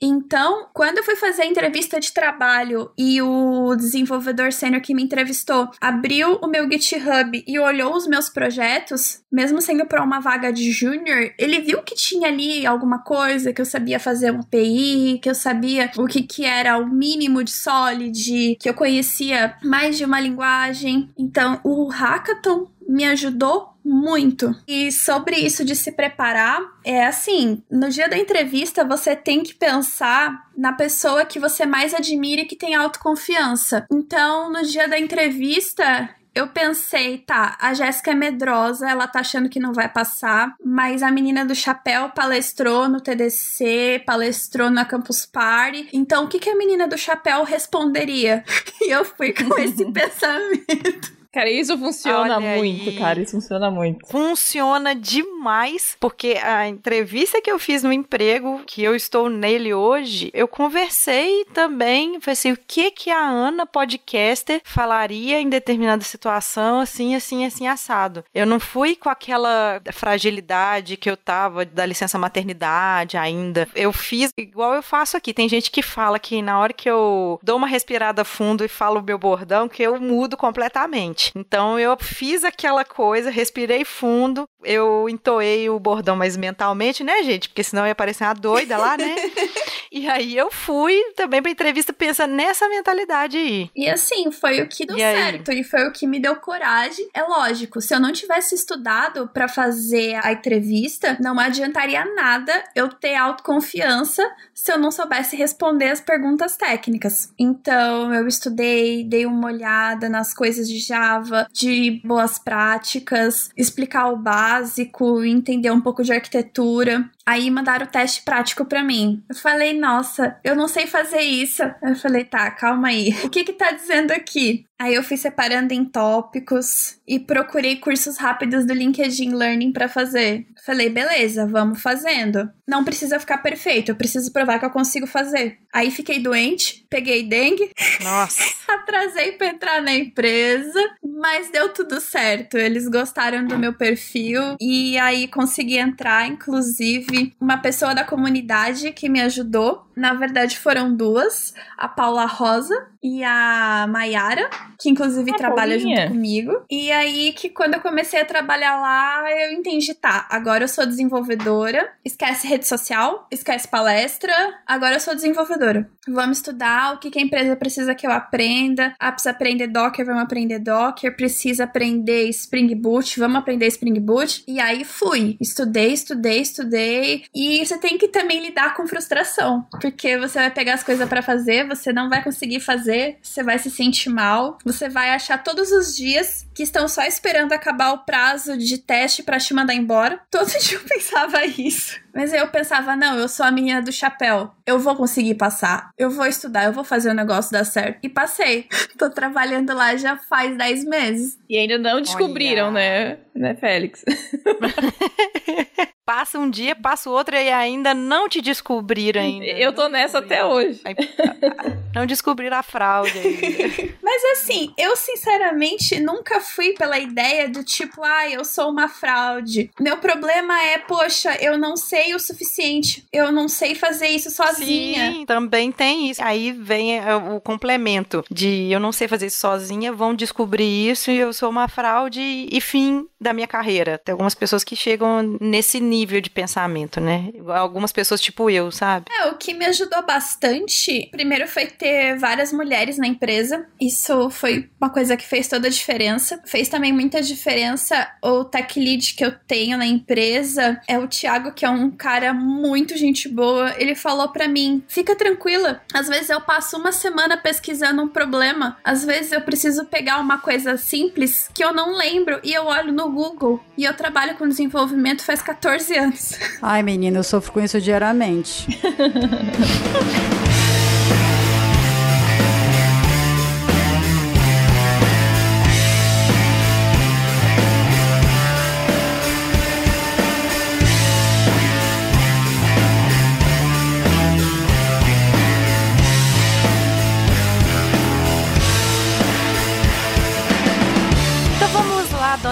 [0.00, 5.02] Então, quando eu fui fazer a entrevista de trabalho e o desenvolvedor sênior que me
[5.02, 10.52] entrevistou abriu o meu GitHub e olhou os meus projetos, mesmo sendo para uma vaga
[10.52, 15.18] de júnior, ele viu que tinha ali alguma coisa, que eu sabia fazer um API,
[15.22, 19.96] que eu sabia o que, que era o mínimo de Solid, que eu conhecia mais
[19.96, 21.10] de uma linguagem.
[21.18, 24.54] Então, o hackathon me ajudou muito.
[24.66, 29.54] E sobre isso de se preparar, é assim, no dia da entrevista você tem que
[29.54, 33.86] pensar na pessoa que você mais admira e que tem autoconfiança.
[33.90, 39.48] Então, no dia da entrevista, eu pensei, tá, a Jéssica é medrosa, ela tá achando
[39.48, 45.24] que não vai passar, mas a menina do chapéu palestrou no TDC, palestrou na Campus
[45.24, 45.88] Party.
[45.94, 48.44] Então, o que, que a menina do chapéu responderia?
[48.78, 51.15] E eu fui com esse pensamento.
[51.36, 52.96] Cara, isso funciona Olha muito, aí.
[52.96, 53.20] cara.
[53.20, 54.06] Isso funciona muito.
[54.06, 60.30] Funciona demais, porque a entrevista que eu fiz no emprego, que eu estou nele hoje,
[60.32, 66.80] eu conversei também, falei assim, o que que a Ana, podcaster, falaria em determinada situação,
[66.80, 68.24] assim, assim, assim, assado.
[68.34, 73.68] Eu não fui com aquela fragilidade que eu tava da licença maternidade ainda.
[73.74, 75.34] Eu fiz igual eu faço aqui.
[75.34, 79.00] Tem gente que fala que na hora que eu dou uma respirada fundo e falo
[79.00, 81.25] o meu bordão, que eu mudo completamente.
[81.34, 87.48] Então eu fiz aquela coisa, respirei fundo, eu entoei o bordão, mas mentalmente, né, gente?
[87.48, 89.14] Porque senão ia parecer uma doida lá, né?
[89.96, 93.70] e aí eu fui também pra entrevista pensando nessa mentalidade aí.
[93.74, 95.16] E assim, foi o que deu E aí?
[95.16, 97.08] certo e foi o que me deu coragem.
[97.14, 102.88] É lógico, se eu não tivesse estudado pra fazer a entrevista, não adiantaria nada eu
[102.88, 107.32] ter autoconfiança se eu não soubesse responder as perguntas técnicas.
[107.38, 114.16] Então, eu estudei, dei uma olhada nas coisas de Java, de boas práticas, explicar o
[114.16, 117.08] básico, entender um pouco de arquitetura.
[117.28, 119.22] Aí mandaram o teste prático pra mim.
[119.28, 121.62] Eu falei, nossa, eu não sei fazer isso.
[121.82, 123.10] Eu falei, tá, calma aí.
[123.24, 124.65] O que que tá dizendo aqui?
[124.78, 130.46] Aí eu fui separando em tópicos e procurei cursos rápidos do LinkedIn Learning para fazer.
[130.64, 132.50] Falei, beleza, vamos fazendo.
[132.68, 135.58] Não precisa ficar perfeito, eu preciso provar que eu consigo fazer.
[135.72, 137.70] Aí fiquei doente, peguei dengue,
[138.02, 138.42] Nossa.
[138.68, 142.58] atrasei para entrar na empresa, mas deu tudo certo.
[142.58, 149.08] Eles gostaram do meu perfil e aí consegui entrar, inclusive uma pessoa da comunidade que
[149.08, 149.85] me ajudou.
[149.96, 156.02] Na verdade foram duas, a Paula Rosa e a Maiara, que inclusive Ah, trabalha Paulinha.
[156.02, 156.52] junto comigo.
[156.70, 160.84] E aí que quando eu comecei a trabalhar lá, eu entendi, tá, agora eu sou
[160.86, 164.32] desenvolvedora, esquece rede social, esquece palestra,
[164.66, 165.88] agora eu sou desenvolvedora.
[166.08, 168.94] Vamos estudar o que, que a empresa precisa que eu aprenda.
[169.00, 171.16] Ah, precisa aprender Docker, vamos aprender Docker.
[171.16, 174.44] Precisa aprender Spring Boot, vamos aprender Spring Boot.
[174.46, 175.36] E aí fui.
[175.40, 177.24] Estudei, estudei, estudei.
[177.34, 179.66] E você tem que também lidar com frustração.
[179.90, 183.56] Porque você vai pegar as coisas pra fazer, você não vai conseguir fazer, você vai
[183.56, 184.58] se sentir mal.
[184.64, 189.22] Você vai achar todos os dias que estão só esperando acabar o prazo de teste
[189.22, 190.20] pra te mandar embora.
[190.28, 192.00] Todo dia eu pensava isso.
[192.16, 194.50] Mas aí eu pensava, não, eu sou a menina do chapéu.
[194.64, 195.90] Eu vou conseguir passar.
[195.98, 197.98] Eu vou estudar, eu vou fazer o negócio dar certo.
[198.02, 198.66] E passei.
[198.98, 201.38] Tô trabalhando lá já faz 10 meses.
[201.46, 202.72] E ainda não descobriram, Olha.
[202.72, 203.18] né?
[203.34, 204.02] Né, Félix?
[206.06, 209.44] Passa um dia, passa o outro e ainda não te descobriram ainda.
[209.44, 210.80] Eu tô nessa até hoje.
[211.92, 213.94] Não descobriram a fraude ainda.
[214.02, 219.70] Mas assim, eu sinceramente nunca fui pela ideia do tipo, ah, eu sou uma fraude.
[219.80, 223.04] Meu problema é, poxa, eu não sei o suficiente.
[223.12, 225.12] Eu não sei fazer isso sozinha.
[225.12, 226.22] Sim, também tem isso.
[226.22, 231.10] Aí vem é, o complemento de eu não sei fazer isso sozinha, vão descobrir isso
[231.10, 233.98] e eu sou uma fraude e fim da minha carreira.
[233.98, 237.30] Tem algumas pessoas que chegam nesse nível de pensamento, né?
[237.48, 239.06] Algumas pessoas tipo eu, sabe?
[239.10, 243.66] É, o que me ajudou bastante, primeiro foi ter várias mulheres na empresa.
[243.80, 246.40] Isso foi uma coisa que fez toda a diferença.
[246.46, 250.80] Fez também muita diferença o tech lead que eu tenho na empresa.
[250.88, 253.74] É o Thiago, que é um cara muito gente boa.
[253.78, 255.80] Ele falou pra mim: fica tranquila.
[255.92, 258.76] Às vezes eu passo uma semana pesquisando um problema.
[258.84, 262.92] Às vezes eu preciso pegar uma coisa simples que eu não lembro e eu olho
[262.92, 263.60] no Google.
[263.76, 266.38] E eu trabalho com desenvolvimento faz 14 anos.
[266.62, 268.66] Ai, menina, eu sofro com isso diariamente.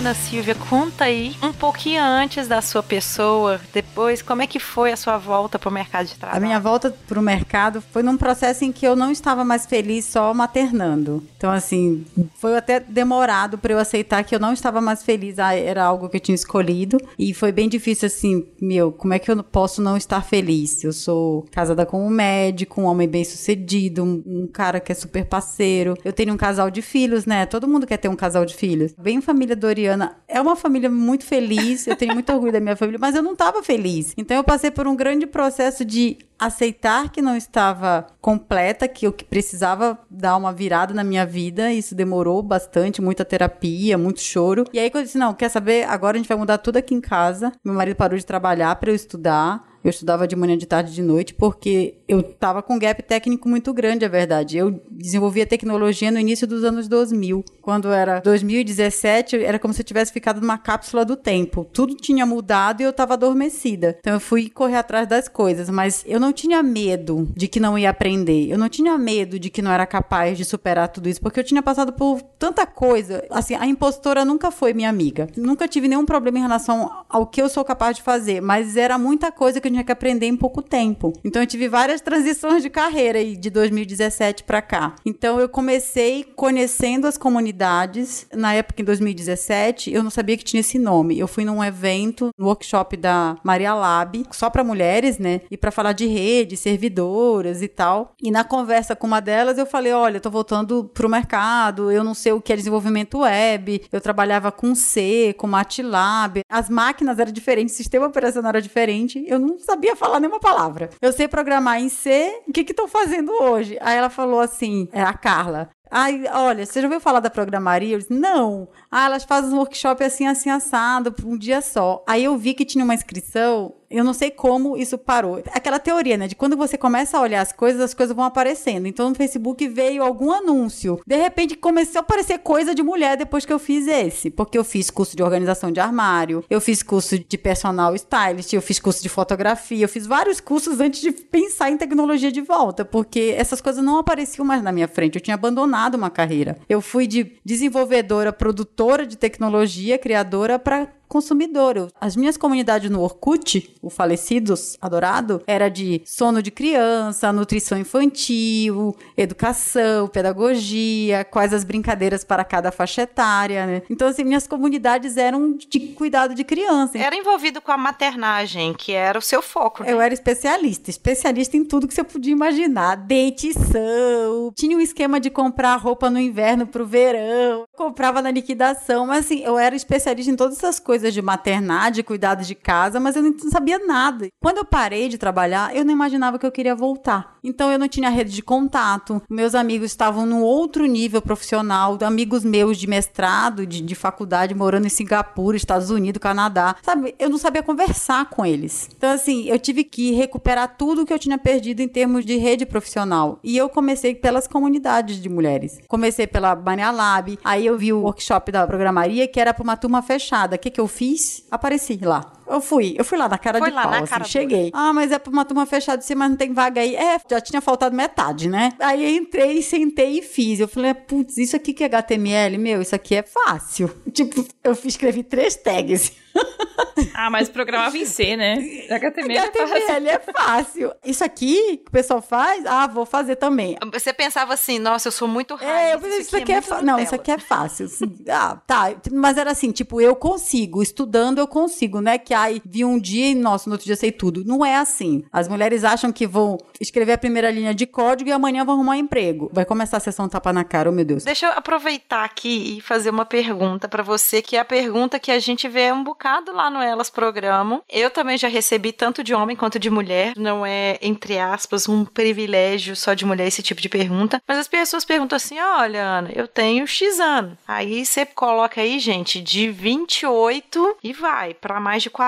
[0.04, 4.92] dona Silvia, conta aí um pouquinho antes da sua pessoa, depois como é que foi
[4.92, 6.42] a sua volta pro mercado de A trabalho?
[6.42, 10.34] minha volta pro mercado foi num processo em que eu não estava mais feliz só
[10.34, 11.24] maternando.
[11.38, 12.04] Então, assim,
[12.36, 16.10] foi até demorado para eu aceitar que eu não estava mais feliz, ah, era algo
[16.10, 16.98] que eu tinha escolhido.
[17.18, 20.84] E foi bem difícil, assim, meu, como é que eu posso não estar feliz?
[20.84, 24.94] Eu sou casada com um médico, um homem bem sucedido, um, um cara que é
[24.94, 25.96] super parceiro.
[26.04, 27.46] Eu tenho um casal de filhos, né?
[27.46, 28.92] Todo mundo quer ter um casal de filhos.
[28.98, 29.93] Bem família Doriana.
[30.26, 33.32] É uma família muito feliz, eu tenho muito orgulho da minha família, mas eu não
[33.32, 34.12] estava feliz.
[34.16, 39.12] Então eu passei por um grande processo de aceitar que não estava completa, que eu
[39.12, 41.72] que precisava dar uma virada na minha vida.
[41.72, 44.64] Isso demorou bastante, muita terapia, muito choro.
[44.72, 45.84] E aí quando eu disse, não, quer saber?
[45.88, 47.52] Agora a gente vai mudar tudo aqui em casa.
[47.64, 49.73] Meu marido parou de trabalhar para eu estudar.
[49.84, 53.46] Eu estudava de manhã, de tarde, de noite, porque eu estava com um gap técnico
[53.46, 54.56] muito grande, é verdade.
[54.56, 57.44] Eu desenvolvia tecnologia no início dos anos 2000.
[57.60, 61.66] Quando era 2017, era como se eu tivesse ficado numa cápsula do tempo.
[61.70, 63.96] Tudo tinha mudado e eu estava adormecida.
[64.00, 67.78] Então eu fui correr atrás das coisas, mas eu não tinha medo de que não
[67.78, 68.50] ia aprender.
[68.50, 71.44] Eu não tinha medo de que não era capaz de superar tudo isso, porque eu
[71.44, 73.22] tinha passado por tanta coisa.
[73.28, 75.28] Assim, a impostora nunca foi minha amiga.
[75.36, 78.96] Nunca tive nenhum problema em relação ao que eu sou capaz de fazer, mas era
[78.96, 81.12] muita coisa que tinha que aprender em pouco tempo.
[81.24, 84.94] Então eu tive várias transições de carreira aí de 2017 para cá.
[85.04, 88.26] Então eu comecei conhecendo as comunidades.
[88.32, 91.18] Na época em 2017, eu não sabia que tinha esse nome.
[91.18, 95.40] Eu fui num evento, no workshop da Maria Lab, só para mulheres, né?
[95.50, 98.14] E para falar de rede, servidoras e tal.
[98.22, 102.04] E na conversa com uma delas, eu falei: "Olha, eu tô voltando pro mercado, eu
[102.04, 103.82] não sei o que é desenvolvimento web.
[103.90, 106.42] Eu trabalhava com C, com MATLAB.
[106.48, 109.24] As máquinas eram diferentes, o sistema operacional era diferente.
[109.26, 110.90] Eu não sabia falar nenhuma palavra.
[111.00, 112.42] Eu sei programar em C.
[112.46, 115.70] O que que estão fazendo hoje?" Aí ela falou assim, é a Carla.
[115.96, 117.94] Ai, olha, você já ouviu falar da programaria?
[117.94, 118.68] Eu disse, não.
[118.90, 122.02] Ah, elas fazem um workshop assim, assim, assado, um dia só.
[122.06, 125.40] Aí eu vi que tinha uma inscrição Eu não sei como isso parou.
[125.52, 126.26] Aquela teoria, né?
[126.26, 128.86] De quando você começa a olhar as coisas, as coisas vão aparecendo.
[128.86, 131.00] Então no Facebook veio algum anúncio.
[131.06, 134.30] De repente começou a aparecer coisa de mulher depois que eu fiz esse.
[134.30, 138.62] Porque eu fiz curso de organização de armário, eu fiz curso de personal stylist, eu
[138.62, 142.84] fiz curso de fotografia, eu fiz vários cursos antes de pensar em tecnologia de volta.
[142.84, 145.14] Porque essas coisas não apareciam mais na minha frente.
[145.14, 146.58] Eu tinha abandonado uma carreira.
[146.68, 151.92] Eu fui de desenvolvedora, produtora de tecnologia, criadora, para consumidor.
[152.00, 158.96] As minhas comunidades no Orkut, o falecidos adorado, era de sono de criança, nutrição infantil,
[159.16, 163.82] educação, pedagogia, quais as brincadeiras para cada faixa etária, né?
[163.88, 166.98] Então, assim, minhas comunidades eram de cuidado de criança.
[166.98, 169.92] Era envolvido com a maternagem, que era o seu foco, né?
[169.92, 172.96] Eu era especialista, especialista em tudo que você podia imaginar.
[172.96, 179.26] Dentição, tinha um esquema de comprar roupa no inverno pro verão, comprava na liquidação, mas
[179.26, 183.22] assim, eu era especialista em todas essas coisas de maternidade, cuidado de casa, mas eu
[183.22, 184.28] não sabia nada.
[184.40, 187.36] Quando eu parei de trabalhar, eu não imaginava que eu queria voltar.
[187.42, 192.44] Então eu não tinha rede de contato, meus amigos estavam num outro nível profissional, amigos
[192.44, 197.14] meus de mestrado, de, de faculdade, morando em Singapura, Estados Unidos, Canadá, sabe?
[197.18, 198.88] Eu não sabia conversar com eles.
[198.96, 202.64] Então, assim, eu tive que recuperar tudo que eu tinha perdido em termos de rede
[202.64, 203.38] profissional.
[203.44, 205.78] E eu comecei pelas comunidades de mulheres.
[205.86, 209.76] Comecei pela Bania Lab, aí eu vi o workshop da programaria, que era para uma
[209.76, 210.56] turma fechada.
[210.56, 211.44] O que, que eu fiz?
[211.50, 212.32] Apareci lá.
[212.46, 214.70] Eu fui, eu fui lá na cara Foi de lá, pau, assim, cara cheguei.
[214.72, 216.94] Ah, mas é pra uma turma fechada de cima, não tem vaga aí.
[216.94, 218.70] É, já tinha faltado metade, né?
[218.78, 220.60] Aí entrei, sentei e fiz.
[220.60, 222.58] Eu falei, putz, isso aqui que é HTML?
[222.58, 223.94] Meu, isso aqui é fácil.
[224.14, 226.12] Tipo, eu escrevi três tags.
[227.12, 228.56] Ah, mas programava em C, né?
[228.90, 229.76] HTML é fácil.
[229.76, 230.92] HTML é fácil.
[231.04, 233.76] Isso aqui que o pessoal faz, ah, vou fazer também.
[233.92, 235.70] Você pensava assim, nossa, eu sou muito raiz.
[235.70, 236.86] É, eu pensei, isso aqui é, muito fácil.
[236.86, 237.86] Não, isso aqui é fácil.
[237.86, 238.94] Assim, ah, tá.
[239.12, 240.82] Mas era assim, tipo, eu consigo.
[240.82, 242.18] Estudando, eu consigo, né?
[242.18, 244.44] Que ai, vi um dia e, nossa, no outro dia sei tudo.
[244.44, 245.24] Não é assim.
[245.32, 248.92] As mulheres acham que vão escrever a primeira linha de código e amanhã vão arrumar
[248.92, 249.50] um emprego.
[249.52, 251.24] Vai começar a sessão tapa na cara, oh meu Deus.
[251.24, 255.30] Deixa eu aproveitar aqui e fazer uma pergunta pra você, que é a pergunta que
[255.30, 257.82] a gente vê um bocado lá no Elas Programam.
[257.88, 260.32] Eu também já recebi tanto de homem quanto de mulher.
[260.36, 264.42] Não é, entre aspas, um privilégio só de mulher esse tipo de pergunta.
[264.46, 267.56] Mas as pessoas perguntam assim: olha, Ana, eu tenho X ano.
[267.66, 272.23] Aí você coloca aí, gente, de 28 e vai pra mais de 40,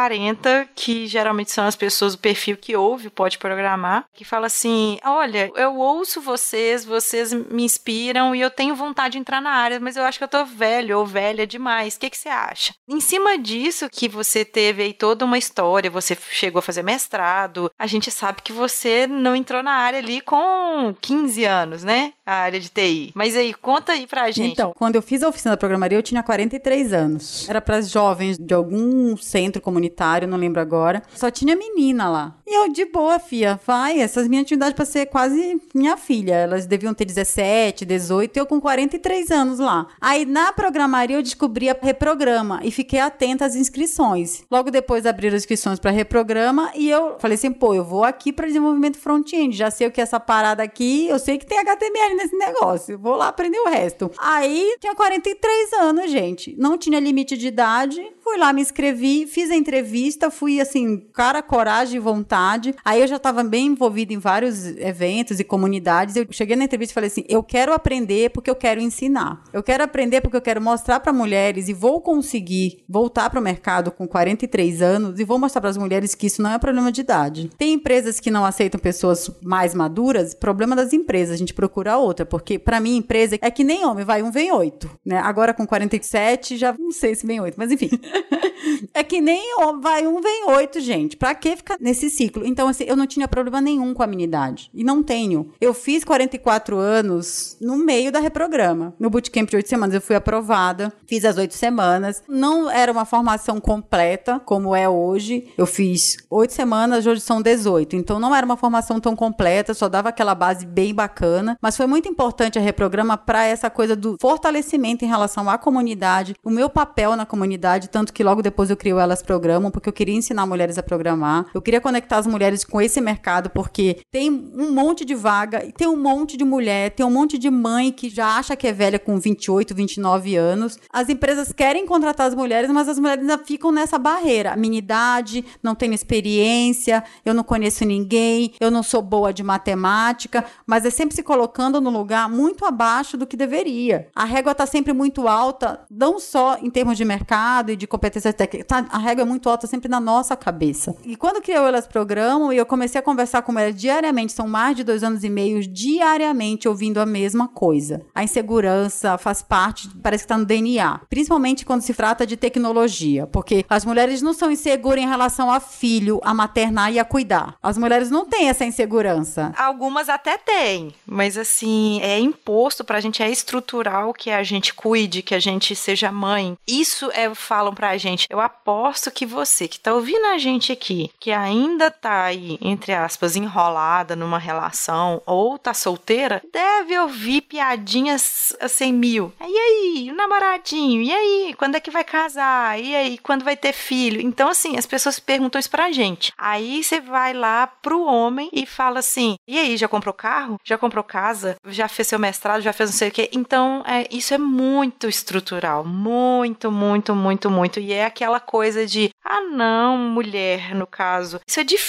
[0.75, 5.51] que geralmente são as pessoas do perfil que ouve, pode programar, que fala assim: olha,
[5.55, 9.97] eu ouço vocês, vocês me inspiram e eu tenho vontade de entrar na área, mas
[9.97, 11.95] eu acho que eu tô velho ou velha demais.
[11.95, 12.75] O que, que você acha?
[12.89, 17.71] Em cima disso que você teve aí toda uma história, você chegou a fazer mestrado,
[17.79, 22.13] a gente sabe que você não entrou na área ali com 15 anos, né?
[22.25, 23.13] A área de TI.
[23.15, 24.53] Mas aí, conta aí pra gente.
[24.53, 27.49] Então, quando eu fiz a oficina da programaria, eu tinha 43 anos.
[27.49, 29.86] Era para jovens de algum centro comunitário,
[30.27, 31.03] não lembro agora.
[31.15, 32.37] Só tinha menina lá.
[32.49, 33.99] E eu, de boa, fia, vai.
[34.01, 36.35] Essas minhas atividades para ser quase minha filha.
[36.35, 39.89] Elas deviam ter 17, 18, e eu com 43 anos lá.
[40.01, 44.45] Aí na programaria eu descobri a reprograma e fiquei atenta às inscrições.
[44.49, 48.33] Logo depois abriram as inscrições para reprograma e eu falei assim, pô, eu vou aqui
[48.33, 49.57] para desenvolvimento front-end.
[49.57, 52.97] Já sei o que é essa parada aqui, eu sei que tem HTML nesse negócio.
[52.97, 54.09] Vou lá aprender o resto.
[54.19, 56.55] Aí tinha 43 anos, gente.
[56.57, 58.01] Não tinha limite de idade.
[58.23, 62.36] Fui lá, me inscrevi, fiz a entrevista, fui assim, cara, coragem e vontade.
[62.85, 66.17] Aí eu já estava bem envolvida em vários eventos e comunidades.
[66.17, 69.43] Eu cheguei na entrevista e falei assim: eu quero aprender porque eu quero ensinar.
[69.53, 73.43] Eu quero aprender porque eu quero mostrar para mulheres e vou conseguir voltar para o
[73.43, 76.93] mercado com 43 anos e vou mostrar para as mulheres que isso não é problema
[76.93, 77.51] de idade.
[77.57, 82.27] Tem empresas que não aceitam pessoas mais maduras, problema das empresas, a gente procura outra,
[82.27, 85.19] porque para mim empresa é que nem homem, vai um vem oito, né?
[85.19, 87.91] Agora com 47 já não sei se vem oito, mas enfim.
[88.93, 91.17] É que nem vai um, vem oito, gente.
[91.17, 92.26] Pra que ficar nesse ciclo?
[92.45, 94.71] Então, assim, eu não tinha problema nenhum com a minha idade.
[94.75, 95.53] E não tenho.
[95.61, 98.95] Eu fiz 44 anos no meio da reprograma.
[98.99, 100.93] No bootcamp de oito semanas, eu fui aprovada.
[101.07, 102.23] Fiz as oito semanas.
[102.29, 105.49] Não era uma formação completa, como é hoje.
[105.57, 107.97] Eu fiz oito semanas, hoje são 18.
[107.97, 111.57] Então, não era uma formação tão completa, só dava aquela base bem bacana.
[111.61, 116.35] Mas foi muito importante a reprograma para essa coisa do fortalecimento em relação à comunidade,
[116.45, 119.89] o meu papel na comunidade, tanto que logo depois eu criei o Elas Programam, porque
[119.89, 121.47] eu queria ensinar mulheres a programar.
[121.55, 125.87] Eu queria conectar as mulheres com esse mercado, porque tem um monte de vaga, tem
[125.87, 128.99] um monte de mulher, tem um monte de mãe que já acha que é velha
[128.99, 130.79] com 28, 29 anos.
[130.93, 134.57] As empresas querem contratar as mulheres, mas as mulheres ainda ficam nessa barreira.
[134.57, 140.45] Minha idade, não tenho experiência, eu não conheço ninguém, eu não sou boa de matemática,
[140.67, 144.09] mas é sempre se colocando no lugar muito abaixo do que deveria.
[144.15, 148.35] A régua está sempre muito alta, não só em termos de mercado e de competências
[148.35, 150.97] técnicas, está a régua é muito alta sempre na nossa cabeça.
[151.05, 154.77] E quando criou elas programam e eu comecei a conversar com elas diariamente, são mais
[154.77, 158.07] de dois anos e meio, diariamente ouvindo a mesma coisa.
[158.15, 161.01] A insegurança faz parte, parece que está no DNA.
[161.11, 165.59] Principalmente quando se trata de tecnologia, porque as mulheres não são inseguras em relação a
[165.59, 167.57] filho, a maternar e a cuidar.
[167.61, 169.53] As mulheres não têm essa insegurança.
[169.57, 175.23] Algumas até têm, mas assim, é imposto pra gente, é estrutural que a gente cuide,
[175.23, 176.57] que a gente seja mãe.
[176.69, 178.29] Isso é, falam pra gente.
[178.31, 182.93] Eu aposto que você que tá ouvindo a gente aqui, que ainda tá aí, entre
[182.93, 189.33] aspas, enrolada numa relação ou tá solteira, deve ouvir piadinhas a 100 mil.
[189.41, 191.03] E aí, o namoradinho?
[191.03, 192.79] E aí, quando é que vai casar?
[192.81, 194.21] E aí, quando vai ter filho?
[194.21, 196.33] Então, assim, as pessoas perguntam isso pra gente.
[196.37, 200.59] Aí você vai lá pro homem e fala assim: e aí, já comprou carro?
[200.65, 201.57] Já comprou casa?
[201.67, 202.63] Já fez seu mestrado?
[202.63, 203.31] Já fez não sei o quê?
[203.33, 205.85] Então, é, isso é muito estrutural.
[205.85, 207.81] Muito, muito, muito, muito.
[207.81, 211.41] E é aquela coisa de: ah, não, mulher, no caso.
[211.47, 211.86] Isso é difícil.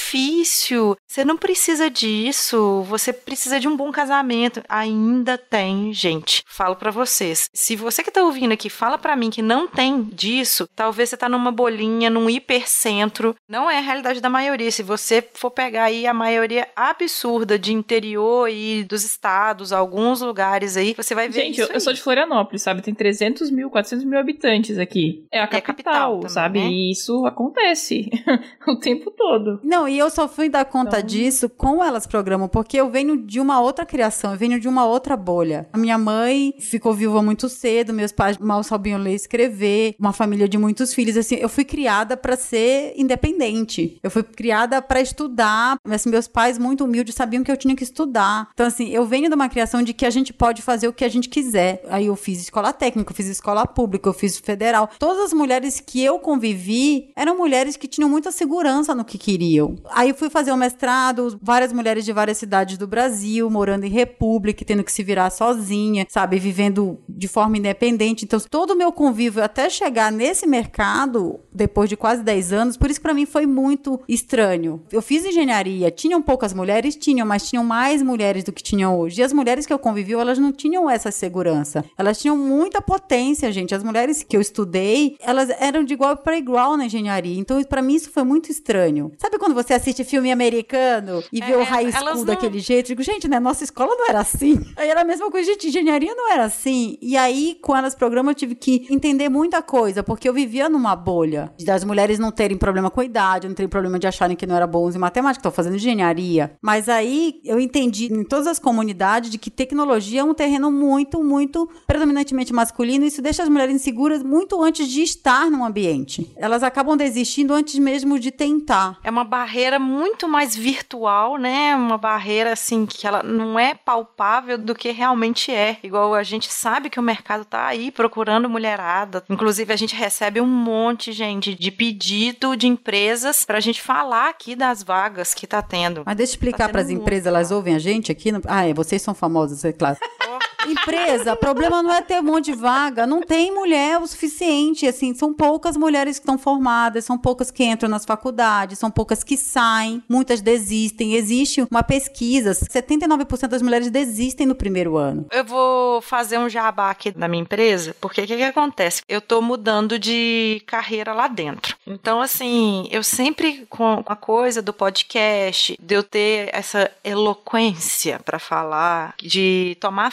[1.08, 2.84] Você não precisa disso.
[2.84, 4.62] Você precisa de um bom casamento.
[4.70, 6.43] Ainda tem gente.
[6.48, 7.50] Falo para vocês.
[7.54, 11.18] Se você que tá ouvindo aqui fala para mim que não tem disso, talvez você
[11.18, 13.36] tá numa bolinha, num hipercentro.
[13.50, 14.72] Não é a realidade da maioria.
[14.72, 20.78] Se você for pegar aí a maioria absurda de interior e dos estados, alguns lugares
[20.78, 22.82] aí, você vai ver Gente, isso eu, eu sou de Florianópolis, sabe?
[22.82, 25.26] Tem 300 mil, 400 mil habitantes aqui.
[25.32, 26.60] É a capital, capital também, sabe?
[26.60, 26.68] né?
[26.68, 28.10] E isso acontece
[28.68, 29.60] o tempo todo.
[29.64, 33.18] Não, e eu só fui dar conta Então- disso com elas programam, porque eu venho
[33.18, 35.68] de uma outra criação, eu venho de uma outra bolha.
[35.74, 40.14] A minha mãe ficou viúva muito cedo, meus pais mal sabiam ler e escrever, uma
[40.14, 43.98] família de muitos filhos, assim, eu fui criada para ser independente.
[44.02, 47.76] Eu fui criada para estudar, mas assim, meus pais muito humildes sabiam que eu tinha
[47.76, 48.50] que estudar.
[48.54, 51.04] Então assim, eu venho de uma criação de que a gente pode fazer o que
[51.06, 51.84] a gente quiser.
[51.90, 54.90] Aí eu fiz escola técnica, eu fiz escola pública, eu fiz federal.
[55.00, 59.66] Todas as mulheres que eu convivi eram mulheres que tinham muita segurança no que queriam.
[59.91, 63.89] Aí eu fui fazer um mestrado, várias mulheres de várias cidades do Brasil, morando em
[63.89, 68.26] república, tendo que se virar sozinha, sabe, vivendo de forma independente.
[68.26, 72.89] Então, todo o meu convívio até chegar nesse mercado, depois de quase 10 anos, por
[72.89, 74.82] isso pra mim foi muito estranho.
[74.91, 79.22] Eu fiz engenharia, tinham poucas mulheres, tinham, mas tinham mais mulheres do que tinham hoje.
[79.22, 81.84] E as mulheres que eu convivi, elas não tinham essa segurança.
[81.97, 83.76] Elas tinham muita potência, gente.
[83.76, 87.39] As mulheres que eu estudei, elas eram de igual para igual na engenharia.
[87.39, 89.11] Então, pra mim isso foi muito estranho.
[89.18, 92.60] Sabe quando você assiste filme americano e vê É, o high elas school não- daquele
[92.60, 92.86] jeito?
[92.91, 94.60] Eu digo, gente, né, nossa escola não era assim.
[94.76, 96.97] Aí era a mesma coisa, gente, engenharia não era assim.
[97.01, 100.95] E aí, com elas programa, eu tive que entender muita coisa, porque eu vivia numa
[100.95, 104.45] bolha das mulheres não terem problema com a idade, não terem problema de acharem que
[104.45, 106.51] não era bons em matemática, estão fazendo engenharia.
[106.62, 111.24] Mas aí eu entendi em todas as comunidades de que tecnologia é um terreno muito,
[111.24, 116.32] muito predominantemente masculino e isso deixa as mulheres inseguras muito antes de estar num ambiente.
[116.38, 118.99] Elas acabam desistindo antes mesmo de tentar.
[119.03, 119.47] É uma barreira
[119.80, 121.76] muito mais virtual, né?
[121.76, 125.78] Uma barreira assim que ela não é palpável do que realmente é.
[125.84, 129.24] Igual a gente sabe que o mercado tá aí procurando mulherada.
[129.30, 134.56] Inclusive a gente recebe um monte, gente, de pedido de empresas pra gente falar aqui
[134.56, 136.04] das vagas que tá tendo.
[136.06, 138.32] Mas deixa eu explicar tendo para as empresas, elas ouvem a gente aqui?
[138.32, 139.98] no- Ah, é, vocês são famosas, é claro.
[140.72, 145.13] Empresa, problema não é ter um monte de vaga, não tem mulher o suficiente, assim,
[145.13, 149.38] são poucas mulheres que estão formadas, são poucas que entram nas faculdades, são poucas que
[149.38, 151.13] saem, muitas desistem.
[151.13, 155.26] Existe uma pesquisa, 79% das mulheres desistem no primeiro ano.
[155.32, 159.01] Eu vou fazer um jabá aqui da minha empresa, porque o que, que acontece?
[159.07, 161.76] Eu tô mudando de carreira lá dentro.
[161.86, 168.39] Então, assim, eu sempre com a coisa do podcast, de eu ter essa eloquência para
[168.39, 170.11] falar, de tomar a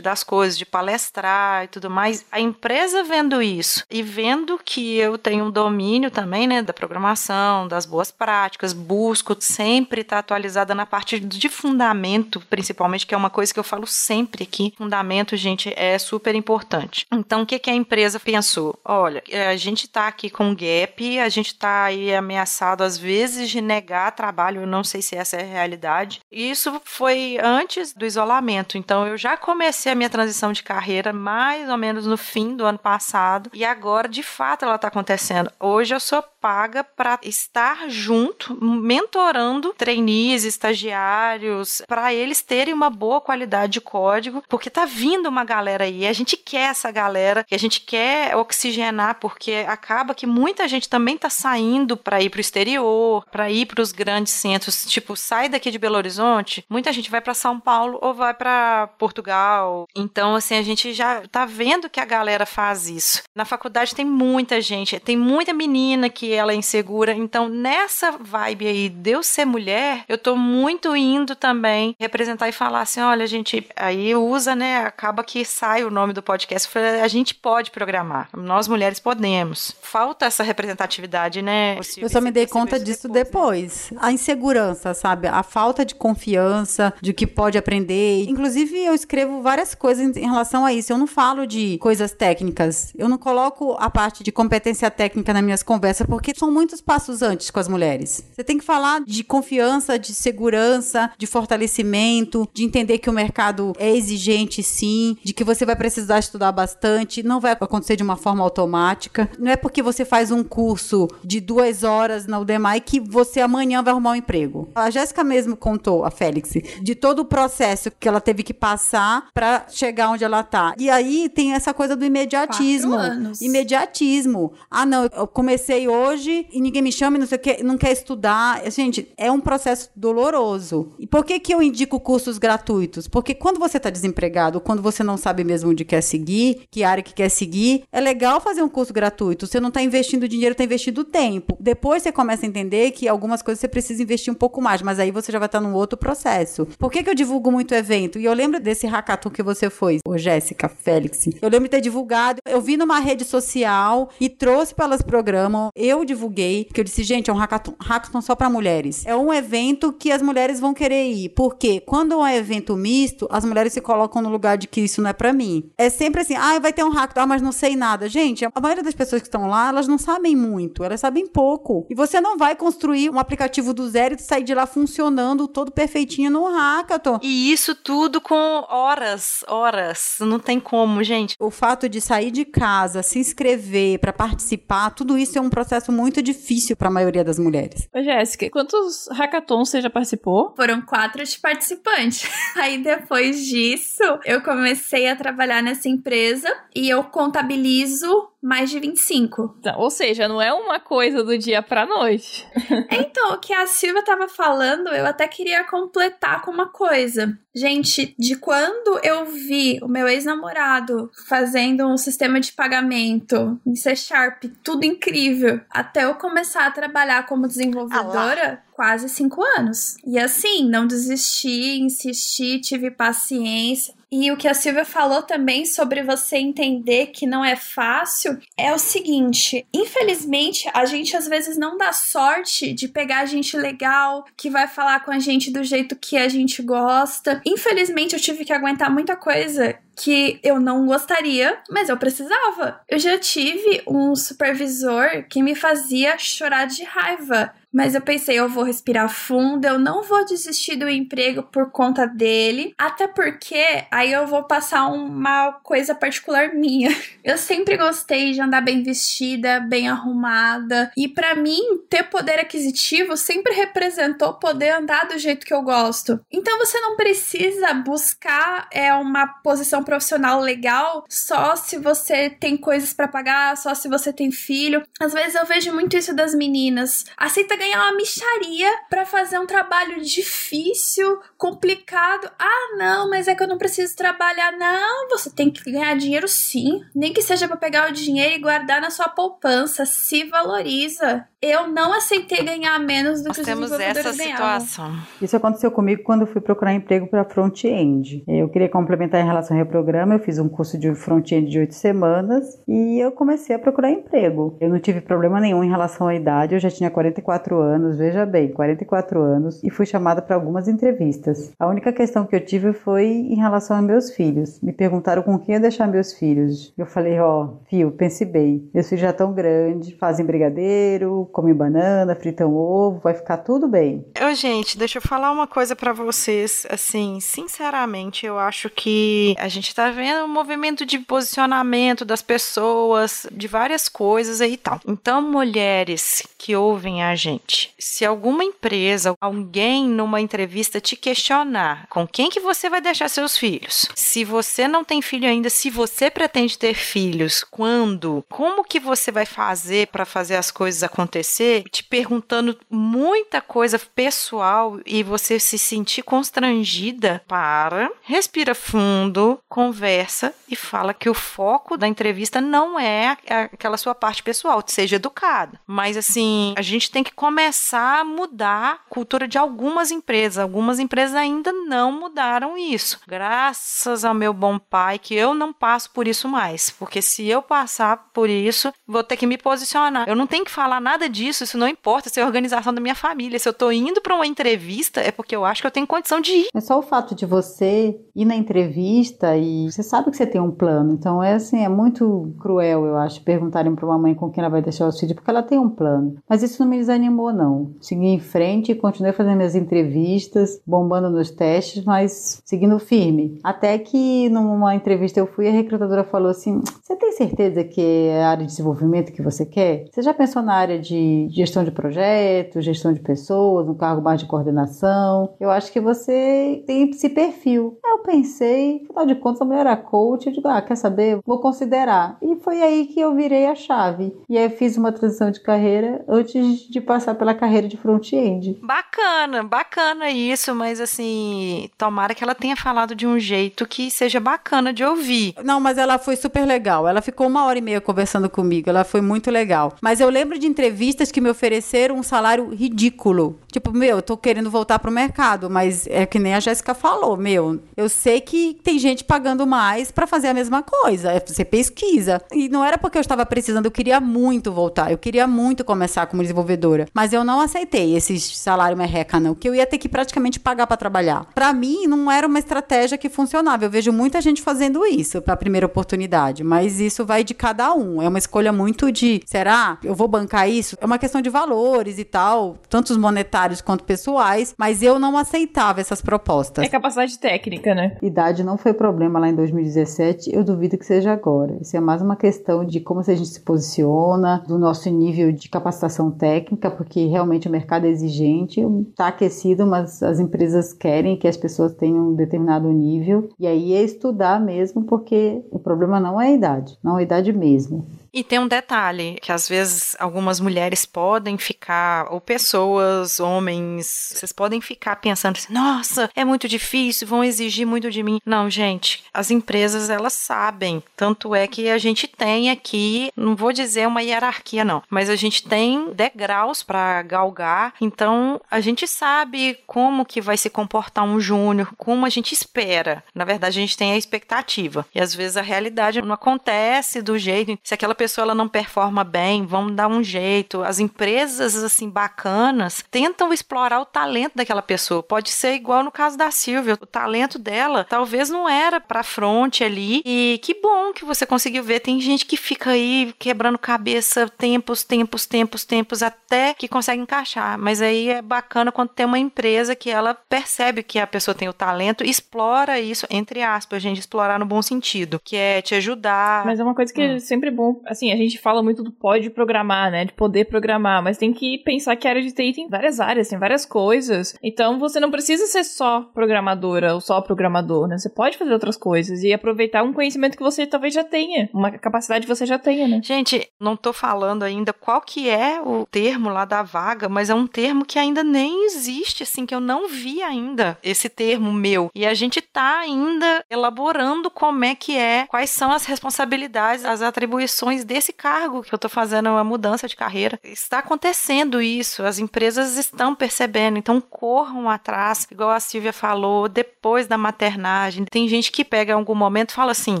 [0.00, 5.16] das coisas, de palestrar e tudo mais, a empresa vendo isso e vendo que eu
[5.18, 10.86] tenho um domínio também, né, da programação, das boas práticas, busco sempre estar atualizada na
[10.86, 14.72] parte de fundamento, principalmente, que é uma coisa que eu falo sempre aqui.
[14.76, 17.06] Fundamento, gente, é super importante.
[17.12, 18.78] Então, o que, que a empresa pensou?
[18.84, 23.60] Olha, a gente está aqui com gap, a gente está aí ameaçado às vezes de
[23.60, 26.20] negar trabalho, eu não sei se essa é a realidade.
[26.30, 31.68] Isso foi antes do isolamento, então eu já comecei a minha transição de carreira mais
[31.68, 35.50] ou menos no fim do ano passado e agora, de fato, ela está acontecendo.
[35.60, 43.18] Hoje eu sou paga para estar junto, mentorando trainees, estagiários, para eles terem uma boa
[43.18, 47.54] qualidade de código, porque tá vindo uma galera aí, a gente quer essa galera, que
[47.54, 52.42] a gente quer oxigenar, porque acaba que muita gente também tá saindo para ir pro
[52.42, 57.10] exterior, para ir para os grandes centros, tipo, sai daqui de Belo Horizonte, muita gente
[57.10, 59.88] vai para São Paulo ou vai para Portugal.
[59.96, 63.22] Então, assim, a gente já tá vendo que a galera faz isso.
[63.34, 67.12] Na faculdade tem muita gente, tem muita menina que ela é insegura.
[67.12, 72.52] Então, nessa vibe aí de eu ser mulher, eu tô muito indo também representar e
[72.52, 74.78] falar assim: olha, gente, aí usa, né?
[74.78, 76.68] Acaba que sai o nome do podcast.
[77.02, 78.28] A gente pode programar.
[78.36, 79.74] Nós mulheres podemos.
[79.80, 81.78] Falta essa representatividade, né?
[81.96, 83.92] Eu só me dei conta disso depois.
[83.98, 85.28] A insegurança, sabe?
[85.28, 88.24] A falta de confiança, de que pode aprender.
[88.28, 90.92] Inclusive, eu escrevo várias coisas em relação a isso.
[90.92, 92.92] Eu não falo de coisas técnicas.
[92.96, 97.22] Eu não coloco a parte de competência técnica nas minhas conversas, porque são muitos passos
[97.22, 98.24] antes com as mulheres.
[98.32, 103.72] Você tem que falar de confiança, de segurança, de fortalecimento, de entender que o mercado
[103.78, 108.16] é exigente, sim, de que você vai precisar estudar bastante, não vai acontecer de uma
[108.16, 109.28] forma automática.
[109.38, 113.82] Não é porque você faz um curso de duas horas na Udemy que você amanhã
[113.82, 114.68] vai arrumar um emprego.
[114.74, 119.28] A Jéssica mesmo contou, a Félix, de todo o processo que ela teve que passar
[119.32, 120.74] para chegar onde ela tá.
[120.78, 122.96] E aí tem essa coisa do imediatismo.
[123.40, 124.52] Imediatismo.
[124.70, 127.92] Ah, não, eu comecei hoje e ninguém me chama não sei o que, não quer
[127.92, 128.62] estudar.
[128.70, 130.92] Gente, é um processo doloroso.
[130.98, 133.08] E por que que eu indico cursos gratuitos?
[133.08, 137.02] Porque quando você tá desempregado, quando você não sabe mesmo onde quer seguir, que área
[137.02, 139.46] que quer seguir, é legal fazer um curso gratuito.
[139.46, 141.56] Você não tá investindo dinheiro, tá investindo tempo.
[141.60, 144.98] Depois você começa a entender que algumas coisas você precisa investir um pouco mais, mas
[144.98, 146.66] aí você já vai estar num outro processo.
[146.78, 148.18] Por que que eu divulgo muito evento?
[148.18, 151.26] E eu lembro desse hackathon que você foi, ô Jéssica, Félix.
[151.40, 155.70] Eu lembro de ter divulgado, eu vi numa rede social e trouxe para elas programam.
[155.74, 159.04] Eu divulguei, que eu disse, gente, é um hackathon, hackathon só para mulheres.
[159.06, 161.30] É um evento que as mulheres vão querer ir.
[161.30, 165.02] Porque quando é um evento misto, as mulheres se colocam no lugar de que isso
[165.02, 165.70] não é para mim.
[165.76, 168.08] É sempre assim, ah, vai ter um hackathon, ah, mas não sei nada.
[168.08, 171.86] Gente, a maioria das pessoas que estão lá, elas não sabem muito, elas sabem pouco.
[171.88, 175.72] E você não vai construir um aplicativo do zero e sair de lá funcionando todo
[175.72, 177.18] perfeitinho no hackathon.
[177.22, 180.16] E isso tudo com horas, horas.
[180.20, 181.36] Não tem como, gente.
[181.38, 185.83] O fato de sair de casa, se inscrever para participar, tudo isso é um processo
[185.92, 187.88] muito difícil para a maioria das mulheres.
[187.94, 190.54] Ô, Jéssica, quantos hackathons você já participou?
[190.56, 192.28] Foram quatro de participantes.
[192.56, 199.56] Aí depois disso, eu comecei a trabalhar nessa empresa e eu contabilizo mais de 25.
[199.58, 202.46] Então, ou seja, não é uma coisa do dia pra noite.
[202.90, 207.38] Então, o que a Silvia tava falando, eu até queria completar com uma coisa.
[207.54, 213.94] Gente, de quando eu vi o meu ex-namorado fazendo um sistema de pagamento em C
[213.94, 219.96] Sharp, tudo incrível, até eu começar a trabalhar como desenvolvedora, quase cinco anos.
[220.04, 223.94] E assim, não desisti, insisti, tive paciência.
[224.16, 228.72] E o que a Silvia falou também sobre você entender que não é fácil é
[228.72, 234.48] o seguinte: infelizmente, a gente às vezes não dá sorte de pegar gente legal que
[234.48, 237.42] vai falar com a gente do jeito que a gente gosta.
[237.44, 242.80] Infelizmente, eu tive que aguentar muita coisa que eu não gostaria, mas eu precisava.
[242.88, 247.52] Eu já tive um supervisor que me fazia chorar de raiva.
[247.74, 252.06] Mas eu pensei, eu vou respirar fundo, eu não vou desistir do emprego por conta
[252.06, 256.94] dele, até porque aí eu vou passar uma coisa particular minha.
[257.24, 261.58] Eu sempre gostei de andar bem vestida, bem arrumada, e para mim
[261.88, 266.20] ter poder aquisitivo sempre representou poder andar do jeito que eu gosto.
[266.30, 272.92] Então você não precisa buscar é uma posição profissional legal só se você tem coisas
[272.92, 274.82] para pagar, só se você tem filho.
[275.00, 277.06] Às vezes eu vejo muito isso das meninas.
[277.16, 282.30] Aceita ganhar uma micharia para fazer um trabalho difícil, complicado.
[282.38, 284.52] Ah, não, mas é que eu não preciso trabalhar.
[284.52, 286.84] Não, você tem que ganhar dinheiro sim.
[286.94, 289.86] Nem que seja para pegar o dinheiro e guardar na sua poupança.
[289.86, 291.26] Se valoriza.
[291.46, 294.60] Eu não aceitei ganhar menos do Nós que os temos essa ganhavam.
[294.60, 294.92] situação.
[295.20, 298.24] Isso aconteceu comigo quando eu fui procurar emprego para front-end.
[298.26, 301.74] Eu queria complementar em relação ao reprograma, eu fiz um curso de front-end de oito
[301.74, 304.56] semanas e eu comecei a procurar emprego.
[304.58, 308.24] Eu não tive problema nenhum em relação à idade, eu já tinha 44 anos, veja
[308.24, 311.52] bem, 44 anos, e fui chamada para algumas entrevistas.
[311.60, 314.58] A única questão que eu tive foi em relação aos meus filhos.
[314.62, 316.72] Me perguntaram com quem ia deixar meus filhos.
[316.78, 322.14] Eu falei, ó, fio, pense bem, meus filhos já estão grandes, fazem brigadeiro, comem banana,
[322.14, 324.06] fritam ovo, vai ficar tudo bem.
[324.22, 326.64] Ô, gente, deixa eu falar uma coisa pra vocês.
[326.70, 333.26] Assim, sinceramente, eu acho que a gente tá vendo um movimento de posicionamento das pessoas,
[333.32, 334.80] de várias coisas aí e tal.
[334.86, 342.06] Então, mulheres que ouvem a gente, se alguma empresa, alguém numa entrevista te questionar com
[342.06, 346.10] quem que você vai deixar seus filhos, se você não tem filho ainda, se você
[346.10, 350.82] pretende ter filhos, quando, como que você vai fazer pra fazer as coisas
[351.24, 351.64] acontecer?
[351.70, 360.54] te perguntando muita coisa pessoal e você se sentir constrangida, para, respira fundo, conversa e
[360.54, 365.60] fala que o foco da entrevista não é aquela sua parte pessoal, seja educada.
[365.66, 370.38] Mas assim, a gente tem que começar a mudar a cultura de algumas empresas.
[370.38, 373.00] Algumas empresas ainda não mudaram isso.
[373.06, 377.42] Graças ao meu bom pai que eu não passo por isso mais, porque se eu
[377.42, 380.08] passar por isso, vou ter que me posicionar.
[380.08, 382.80] Eu não tenho que falar nada disso, isso não importa se é a organização da
[382.80, 383.38] minha família.
[383.38, 386.20] Se eu tô indo para uma entrevista, é porque eu acho que eu tenho condição
[386.20, 386.46] de ir.
[386.54, 390.40] É só o fato de você ir na entrevista e você sabe que você tem
[390.40, 390.92] um plano.
[390.92, 394.50] Então é assim, é muito cruel, eu acho, perguntarem para uma mãe com quem ela
[394.50, 396.16] vai deixar os filhos, porque ela tem um plano.
[396.28, 397.74] Mas isso não me desanimou, não.
[397.80, 403.38] Segui em frente e continuei fazendo minhas entrevistas, bombando nos testes, mas seguindo firme.
[403.42, 408.22] Até que numa entrevista eu fui, a recrutadora falou assim: Você tem certeza que é
[408.22, 409.86] a área de desenvolvimento que você quer?
[409.90, 410.93] Você já pensou na área de
[411.30, 415.34] gestão de projetos, gestão de pessoas, um cargo mais de coordenação?
[415.40, 417.78] Eu acho que você tem esse perfil.
[417.84, 421.20] Aí eu pensei, afinal de contas, a mulher era coach, eu digo, ah, quer saber?
[421.24, 422.18] Vou considerar.
[422.22, 424.14] E foi aí que eu virei a chave.
[424.28, 428.58] E aí fiz uma transição de carreira antes de passar pela carreira de front-end.
[428.62, 434.20] Bacana, bacana isso, mas assim, tomara que ela tenha falado de um jeito que seja
[434.20, 435.34] bacana de ouvir.
[435.42, 436.86] Não, mas ela foi super legal.
[436.86, 438.68] Ela ficou uma hora e meia conversando comigo.
[438.68, 439.74] Ela foi muito legal.
[439.80, 440.46] Mas eu lembro de
[440.84, 443.38] entrevistas que me ofereceram um salário ridículo.
[443.50, 447.16] Tipo, meu, eu tô querendo voltar pro mercado, mas é que nem a Jéssica falou,
[447.16, 447.60] meu.
[447.76, 451.12] Eu sei que tem gente pagando mais para fazer a mesma coisa.
[451.12, 452.20] É, você pesquisa.
[452.32, 454.90] E não era porque eu estava precisando, eu queria muito voltar.
[454.90, 456.86] Eu queria muito começar como desenvolvedora.
[456.92, 459.34] Mas eu não aceitei esse salário merreca, não.
[459.34, 461.26] Que eu ia ter que praticamente pagar para trabalhar.
[461.34, 463.64] Para mim, não era uma estratégia que funcionava.
[463.64, 466.44] Eu vejo muita gente fazendo isso para primeira oportunidade.
[466.44, 468.02] Mas isso vai de cada um.
[468.02, 469.78] É uma escolha muito de, será?
[469.82, 470.73] Eu vou bancar isso?
[470.80, 474.54] É uma questão de valores e tal, tanto os monetários quanto pessoais.
[474.58, 476.64] Mas eu não aceitava essas propostas.
[476.64, 477.96] É capacidade técnica, né?
[478.02, 481.56] Idade não foi problema lá em 2017, eu duvido que seja agora.
[481.60, 485.48] Isso é mais uma questão de como a gente se posiciona, do nosso nível de
[485.48, 488.60] capacitação técnica, porque realmente o mercado é exigente,
[488.90, 493.28] está aquecido, mas as empresas querem que as pessoas tenham um determinado nível.
[493.38, 497.02] E aí é estudar mesmo, porque o problema não é a idade, não é a
[497.02, 497.86] idade mesmo.
[498.14, 504.32] E tem um detalhe, que às vezes algumas mulheres podem ficar, ou pessoas, homens, vocês
[504.32, 508.20] podem ficar pensando assim, nossa, é muito difícil, vão exigir muito de mim.
[508.24, 510.80] Não, gente, as empresas elas sabem.
[510.96, 515.16] Tanto é que a gente tem aqui, não vou dizer uma hierarquia, não, mas a
[515.16, 517.74] gente tem degraus para galgar.
[517.80, 523.02] Então a gente sabe como que vai se comportar um júnior, como a gente espera.
[523.12, 524.86] Na verdade, a gente tem a expectativa.
[524.94, 527.58] E às vezes a realidade não acontece do jeito.
[527.64, 530.62] Se aquela pessoa ela não performa bem, vamos dar um jeito.
[530.62, 535.02] As empresas assim bacanas tentam explorar o talento daquela pessoa.
[535.02, 539.60] Pode ser igual no caso da Silvia, o talento dela talvez não era para front
[539.60, 540.02] ali.
[540.04, 541.80] E que bom que você conseguiu ver.
[541.80, 547.58] Tem gente que fica aí quebrando cabeça tempos, tempos, tempos, tempos até que consegue encaixar.
[547.58, 551.48] Mas aí é bacana quando tem uma empresa que ela percebe que a pessoa tem
[551.48, 555.74] o talento, explora isso entre aspas, a gente explorar no bom sentido, que é te
[555.74, 556.44] ajudar.
[556.44, 557.16] Mas é uma coisa que hum.
[557.16, 560.04] é sempre bom assim, a gente fala muito do pode programar, né?
[560.04, 563.28] De poder programar, mas tem que pensar que a área de TI tem várias áreas,
[563.28, 564.34] tem várias coisas.
[564.42, 567.98] Então você não precisa ser só programadora ou só programador, né?
[567.98, 571.70] Você pode fazer outras coisas e aproveitar um conhecimento que você talvez já tenha, uma
[571.70, 573.00] capacidade que você já tenha, né?
[573.02, 577.34] Gente, não tô falando ainda qual que é o termo lá da vaga, mas é
[577.34, 581.90] um termo que ainda nem existe, assim, que eu não vi ainda esse termo meu.
[581.94, 587.02] E a gente tá ainda elaborando como é que é, quais são as responsabilidades, as
[587.02, 590.38] atribuições desse cargo que eu estou fazendo uma mudança de carreira.
[590.42, 597.06] Está acontecendo isso, as empresas estão percebendo, então corram atrás, igual a Silvia falou, depois
[597.06, 598.04] da maternagem.
[598.04, 600.00] Tem gente que pega em algum momento e fala assim: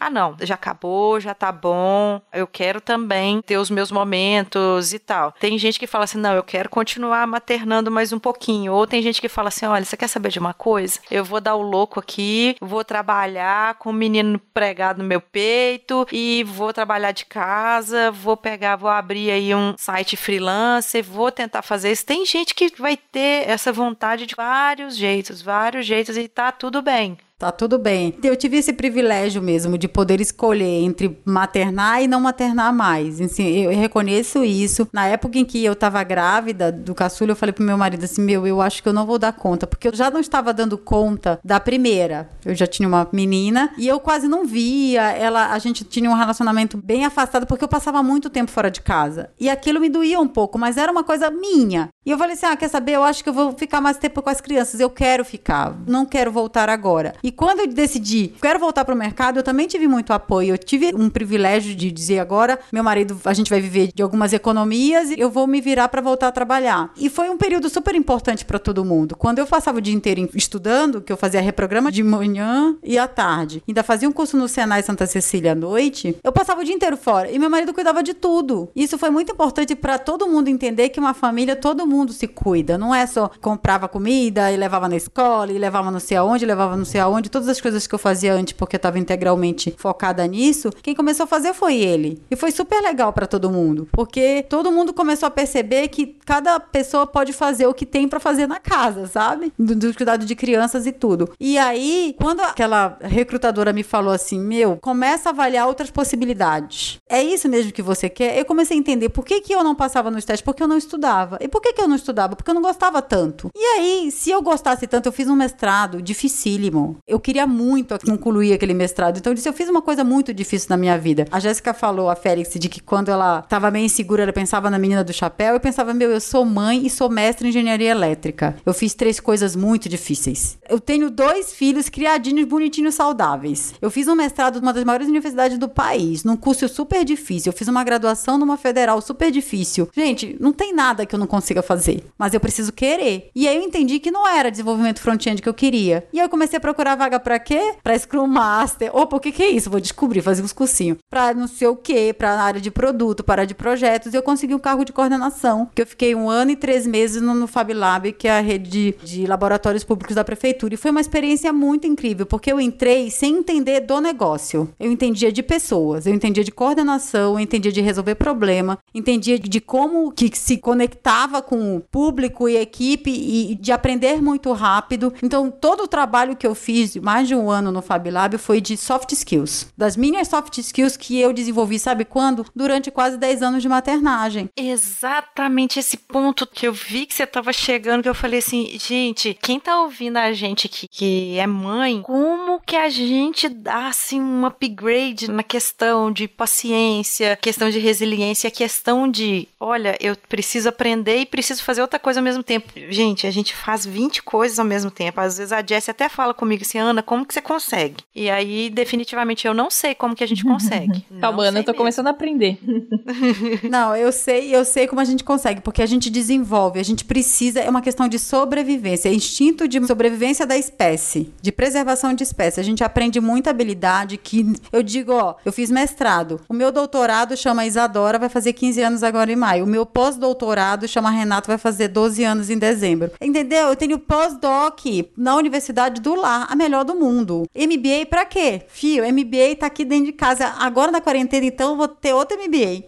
[0.00, 4.98] ah, não, já acabou, já tá bom, eu quero também ter os meus momentos e
[4.98, 5.32] tal.
[5.32, 8.72] Tem gente que fala assim: não, eu quero continuar maternando mais um pouquinho.
[8.72, 11.00] Ou tem gente que fala assim: olha, você quer saber de uma coisa?
[11.10, 16.06] Eu vou dar o louco aqui, vou trabalhar com o menino pregado no meu peito
[16.10, 21.32] e vou trabalhar de casa casa, vou pegar, vou abrir aí um site freelancer, vou
[21.32, 22.04] tentar fazer isso.
[22.04, 26.82] Tem gente que vai ter essa vontade de vários jeitos, vários jeitos e tá tudo
[26.82, 27.16] bem.
[27.38, 28.14] Tá tudo bem.
[28.24, 33.20] Eu tive esse privilégio mesmo de poder escolher entre maternar e não maternar mais.
[33.20, 34.88] Assim, eu reconheço isso.
[34.90, 38.22] Na época em que eu tava grávida do caçula, eu falei pro meu marido assim:
[38.22, 40.78] Meu, eu acho que eu não vou dar conta, porque eu já não estava dando
[40.78, 42.30] conta da primeira.
[42.42, 45.02] Eu já tinha uma menina e eu quase não via.
[45.12, 48.80] Ela, a gente tinha um relacionamento bem afastado porque eu passava muito tempo fora de
[48.80, 49.28] casa.
[49.38, 51.90] E aquilo me doía um pouco, mas era uma coisa minha.
[52.06, 52.92] E eu falei assim: ah, quer saber?
[52.92, 54.80] Eu acho que eu vou ficar mais tempo com as crianças.
[54.80, 55.76] Eu quero ficar.
[55.86, 57.12] Não quero voltar agora.
[57.26, 60.54] E quando eu decidi, quero voltar pro mercado, eu também tive muito apoio.
[60.54, 64.32] Eu tive um privilégio de dizer agora, meu marido, a gente vai viver de algumas
[64.32, 66.92] economias e eu vou me virar para voltar a trabalhar.
[66.96, 69.16] E foi um período super importante para todo mundo.
[69.16, 73.08] Quando eu passava o dia inteiro estudando, que eu fazia reprograma de manhã e à
[73.08, 76.76] tarde, ainda fazia um curso no Senai Santa Cecília à noite, eu passava o dia
[76.76, 78.70] inteiro fora e meu marido cuidava de tudo.
[78.76, 82.78] Isso foi muito importante para todo mundo entender que uma família, todo mundo se cuida.
[82.78, 86.76] Não é só comprava comida e levava na escola e levava não sei aonde, levava
[86.76, 87.15] não sei aonde.
[87.22, 91.24] Todas as coisas que eu fazia antes, porque eu estava integralmente focada nisso, quem começou
[91.24, 92.22] a fazer foi ele.
[92.30, 96.58] E foi super legal para todo mundo, porque todo mundo começou a perceber que cada
[96.60, 99.52] pessoa pode fazer o que tem para fazer na casa, sabe?
[99.58, 101.30] Do, do cuidado de crianças e tudo.
[101.38, 106.98] E aí, quando aquela recrutadora me falou assim: Meu, começa a avaliar outras possibilidades.
[107.08, 108.38] É isso mesmo que você quer?
[108.38, 110.76] Eu comecei a entender por que, que eu não passava nos testes, porque eu não
[110.76, 111.38] estudava.
[111.40, 112.36] E por que, que eu não estudava?
[112.36, 113.50] Porque eu não gostava tanto.
[113.54, 116.98] E aí, se eu gostasse tanto, eu fiz um mestrado dificílimo.
[117.08, 119.18] Eu queria muito concluir aquele mestrado.
[119.18, 121.24] Então eu disse, eu fiz uma coisa muito difícil na minha vida.
[121.30, 124.76] A Jéssica falou, a Félix, de que quando ela estava meio insegura, ela pensava na
[124.76, 125.54] menina do chapéu.
[125.54, 128.56] Eu pensava, meu, eu sou mãe e sou mestre em engenharia elétrica.
[128.66, 130.58] Eu fiz três coisas muito difíceis.
[130.68, 133.72] Eu tenho dois filhos criadinhos, bonitinhos, saudáveis.
[133.80, 137.50] Eu fiz um mestrado numa das maiores universidades do país, num curso super difícil.
[137.52, 139.88] Eu fiz uma graduação numa federal super difícil.
[139.94, 143.30] Gente, não tem nada que eu não consiga fazer, mas eu preciso querer.
[143.32, 146.04] E aí eu entendi que não era desenvolvimento front-end que eu queria.
[146.12, 147.74] E aí eu comecei a procurar vaga para quê?
[147.82, 148.90] Para Scrum Master.
[148.94, 149.70] Opa, o que que é isso?
[149.70, 150.98] Vou descobrir, fazer uns cursinhos.
[151.10, 154.12] Para não sei o quê, para área de produto, para área de projetos.
[154.12, 157.22] E eu consegui um cargo de coordenação, que eu fiquei um ano e três meses
[157.22, 160.74] no, no Fab Lab, que é a rede de, de laboratórios públicos da prefeitura.
[160.74, 164.68] E foi uma experiência muito incrível, porque eu entrei sem entender do negócio.
[164.78, 169.60] Eu entendia de pessoas, eu entendia de coordenação, eu entendia de resolver problema, entendia de
[169.60, 175.12] como que se conectava com o público e equipe e de aprender muito rápido.
[175.22, 178.60] Então, todo o trabalho que eu fiz, mais de um ano no Fab Lab, foi
[178.60, 179.68] de soft skills.
[179.76, 182.46] Das minhas soft skills que eu desenvolvi, sabe quando?
[182.54, 184.48] Durante quase 10 anos de maternagem.
[184.56, 189.36] Exatamente esse ponto que eu vi que você tava chegando, que eu falei assim, gente,
[189.40, 194.20] quem tá ouvindo a gente aqui, que é mãe, como que a gente dá, assim,
[194.20, 201.16] um upgrade na questão de paciência, questão de resiliência, questão de, olha, eu preciso aprender
[201.18, 202.72] e preciso fazer outra coisa ao mesmo tempo.
[202.90, 205.20] Gente, a gente faz 20 coisas ao mesmo tempo.
[205.20, 207.96] Às vezes a Jessie até fala comigo assim, Ana, como que você consegue?
[208.14, 211.04] E aí, definitivamente, eu não sei como que a gente consegue.
[211.20, 211.78] Calma, Ana, eu tô mesmo.
[211.78, 212.58] começando a aprender.
[213.70, 217.04] Não, eu sei, eu sei como a gente consegue, porque a gente desenvolve, a gente
[217.04, 222.22] precisa, é uma questão de sobrevivência, é instinto de sobrevivência da espécie, de preservação de
[222.22, 222.60] espécie.
[222.60, 226.40] A gente aprende muita habilidade que eu digo, ó, eu fiz mestrado.
[226.48, 229.55] O meu doutorado chama Isadora, vai fazer 15 anos agora em maio.
[229.62, 233.12] O meu pós-doutorado chama Renato, vai fazer 12 anos em dezembro.
[233.20, 233.68] Entendeu?
[233.68, 234.80] Eu tenho pós-doc
[235.16, 237.44] na Universidade do Lar, a melhor do mundo.
[237.54, 238.62] MBA pra quê?
[238.68, 240.54] Fio, MBA tá aqui dentro de casa.
[240.58, 242.84] Agora na quarentena, então, eu vou ter outro MBA.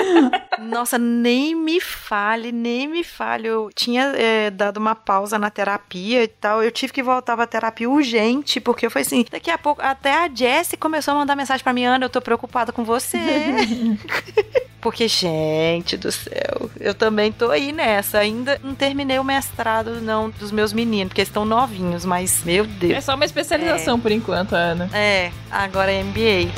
[0.58, 3.48] Nossa, nem me fale, nem me fale.
[3.48, 6.62] Eu tinha é, dado uma pausa na terapia e tal.
[6.62, 9.24] Eu tive que voltar pra terapia urgente, porque foi assim.
[9.30, 12.20] Daqui a pouco, até a Jessie começou a mandar mensagem pra mim, Ana, eu tô
[12.20, 13.18] preocupada com você.
[14.80, 18.18] porque, gente do céu, eu também tô aí nessa.
[18.18, 22.64] Ainda não terminei o mestrado, não, dos meus meninos, porque eles estão novinhos, mas, meu
[22.64, 23.04] É Deus.
[23.04, 24.88] só uma especialização por enquanto, Ana.
[24.92, 26.50] É, agora é MBA.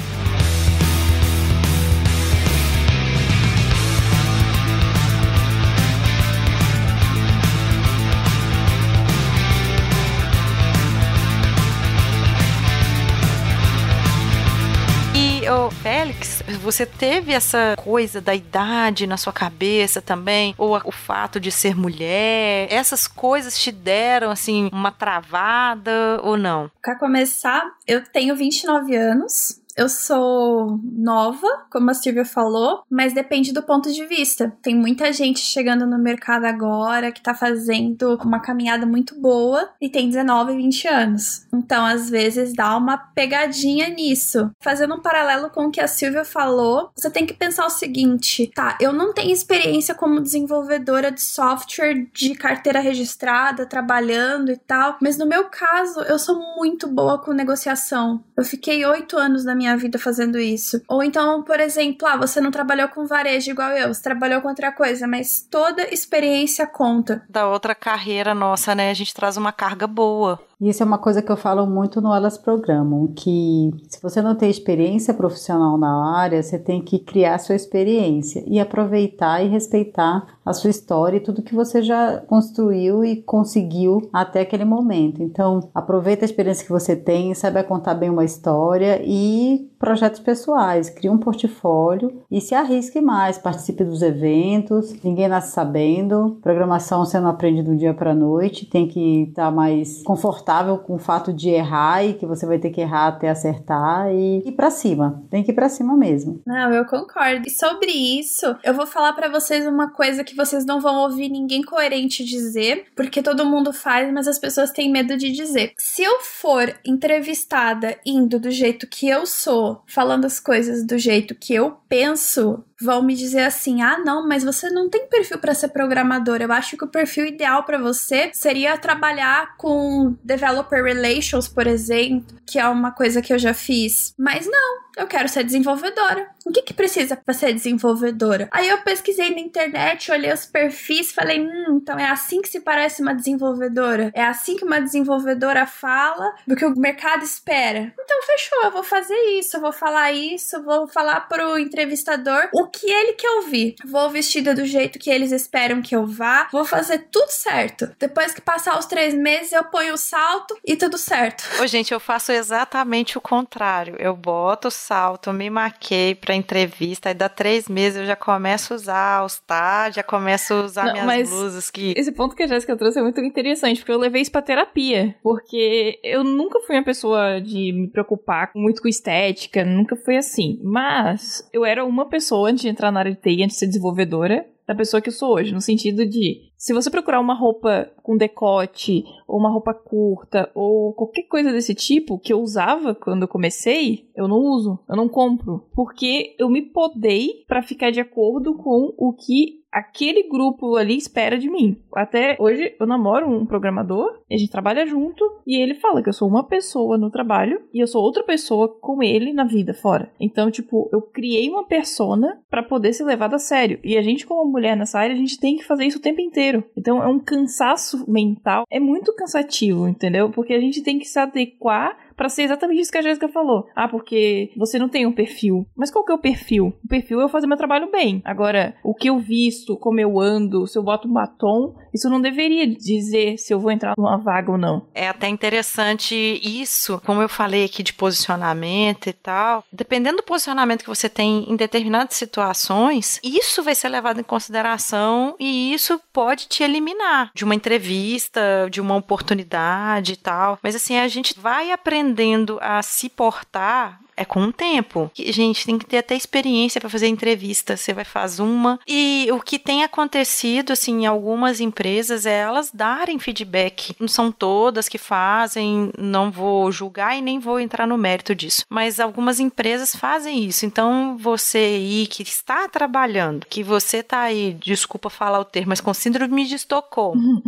[15.14, 15.42] E,
[15.82, 20.54] Félix, você teve essa coisa da idade na sua cabeça também?
[20.56, 22.66] Ou o fato de ser mulher?
[22.70, 26.70] Essas coisas te deram, assim, uma travada ou não?
[26.82, 29.57] Pra começar, eu tenho 29 anos.
[29.78, 34.52] Eu sou nova, como a Silvia falou, mas depende do ponto de vista.
[34.60, 39.88] Tem muita gente chegando no mercado agora que tá fazendo uma caminhada muito boa e
[39.88, 41.46] tem 19, 20 anos.
[41.54, 44.50] Então, às vezes, dá uma pegadinha nisso.
[44.60, 48.50] Fazendo um paralelo com o que a Silvia falou, você tem que pensar o seguinte:
[48.52, 54.96] tá, eu não tenho experiência como desenvolvedora de software de carteira registrada, trabalhando e tal,
[55.00, 58.24] mas no meu caso, eu sou muito boa com negociação.
[58.36, 60.82] Eu fiquei oito anos da minha vida fazendo isso.
[60.88, 64.48] Ou então, por exemplo, ah, você não trabalhou com varejo igual eu, você trabalhou com
[64.48, 67.22] outra coisa, mas toda experiência conta.
[67.28, 68.90] Da outra carreira nossa, né?
[68.90, 70.40] A gente traz uma carga boa.
[70.60, 74.34] Isso é uma coisa que eu falo muito no Elas Programam, que se você não
[74.34, 80.26] tem experiência profissional na área, você tem que criar sua experiência e aproveitar e respeitar
[80.44, 85.22] a sua história e tudo que você já construiu e conseguiu até aquele momento.
[85.22, 90.90] Então, aproveita a experiência que você tem, saiba contar bem uma história e projetos pessoais,
[90.90, 97.20] crie um portfólio e se arrisque mais, participe dos eventos, ninguém nasce sabendo, programação você
[97.20, 100.47] não aprende do dia para noite, tem que estar mais confortável
[100.78, 104.42] com o fato de errar e que você vai ter que errar até acertar e
[104.46, 106.40] ir para cima, tem que ir para cima mesmo.
[106.46, 107.46] Não, eu concordo.
[107.46, 111.28] E sobre isso, eu vou falar para vocês uma coisa que vocês não vão ouvir
[111.28, 115.72] ninguém coerente dizer, porque todo mundo faz, mas as pessoas têm medo de dizer.
[115.76, 121.34] Se eu for entrevistada indo do jeito que eu sou, falando as coisas do jeito
[121.34, 125.54] que eu penso, vão me dizer assim: "Ah, não, mas você não tem perfil para
[125.54, 126.40] ser programador.
[126.40, 132.36] Eu acho que o perfil ideal para você seria trabalhar com developer relations, por exemplo,
[132.46, 134.14] que é uma coisa que eu já fiz".
[134.18, 136.28] Mas não, eu quero ser desenvolvedora.
[136.46, 138.48] O que que precisa para ser desenvolvedora?
[138.50, 142.60] Aí eu pesquisei na internet, olhei os perfis, falei: "Hum, então é assim que se
[142.60, 144.10] parece uma desenvolvedora?
[144.14, 147.92] É assim que uma desenvolvedora fala do que o mercado espera?".
[148.00, 152.67] Então fechou, eu vou fazer isso, eu vou falar isso, vou falar pro entrevistador o
[152.68, 153.74] que ele quer ouvir.
[153.84, 157.90] Vou vestida do jeito que eles esperam que eu vá, vou fazer tudo certo.
[157.98, 161.44] Depois que passar os três meses, eu ponho o salto e tudo certo.
[161.60, 163.96] Ô, gente, eu faço exatamente o contrário.
[163.98, 168.72] Eu boto o salto, me maquei pra entrevista, e dá três meses eu já começo
[168.72, 171.94] a usar os tá, já começo a usar Não, minhas mas blusas que.
[171.96, 175.16] Esse ponto que a Jéssica trouxe é muito interessante, porque eu levei isso pra terapia.
[175.22, 180.58] Porque eu nunca fui uma pessoa de me preocupar muito com estética, nunca foi assim.
[180.62, 183.66] Mas eu era uma pessoa antes de entrar na área de TI, antes de ser
[183.68, 187.88] desenvolvedora, da pessoa que eu sou hoje, no sentido de se você procurar uma roupa
[188.02, 193.22] com decote, ou uma roupa curta, ou qualquer coisa desse tipo que eu usava quando
[193.22, 198.00] eu comecei, eu não uso, eu não compro, porque eu me podei pra ficar de
[198.00, 201.76] acordo com o que aquele grupo ali espera de mim.
[201.94, 206.12] Até hoje eu namoro um programador, a gente trabalha junto e ele fala que eu
[206.12, 210.10] sou uma pessoa no trabalho e eu sou outra pessoa com ele na vida fora.
[210.18, 213.78] Então, tipo, eu criei uma persona pra poder ser levada a sério.
[213.84, 216.20] E a gente como mulher nessa área, a gente tem que fazer isso o tempo
[216.20, 216.47] inteiro.
[216.76, 220.30] Então, é um cansaço mental, é muito cansativo, entendeu?
[220.30, 223.66] Porque a gente tem que se adequar pra ser exatamente isso que a Jéssica falou.
[223.74, 225.66] Ah, porque você não tem um perfil.
[225.76, 226.74] Mas qual que é o perfil?
[226.84, 228.20] O perfil é eu fazer meu trabalho bem.
[228.24, 232.20] Agora, o que eu visto, como eu ando, se eu boto um batom, isso não
[232.20, 234.88] deveria dizer se eu vou entrar numa vaga ou não.
[234.92, 239.62] É até interessante isso, como eu falei aqui de posicionamento e tal.
[239.72, 245.36] Dependendo do posicionamento que você tem em determinadas situações, isso vai ser levado em consideração
[245.38, 250.58] e isso pode te eliminar de uma entrevista, de uma oportunidade e tal.
[250.62, 251.70] Mas assim, a gente vai
[252.08, 255.10] aprendendo a se portar é com o tempo.
[255.14, 257.76] Gente, tem que ter até experiência para fazer entrevista.
[257.76, 258.78] Você vai fazer uma.
[258.86, 263.94] E o que tem acontecido, assim, em algumas empresas é elas darem feedback.
[264.00, 268.64] Não são todas que fazem, não vou julgar e nem vou entrar no mérito disso.
[268.68, 270.66] Mas algumas empresas fazem isso.
[270.66, 275.80] Então, você aí que está trabalhando, que você tá aí, desculpa falar o termo, mas
[275.80, 277.42] com síndrome de Estocolmo,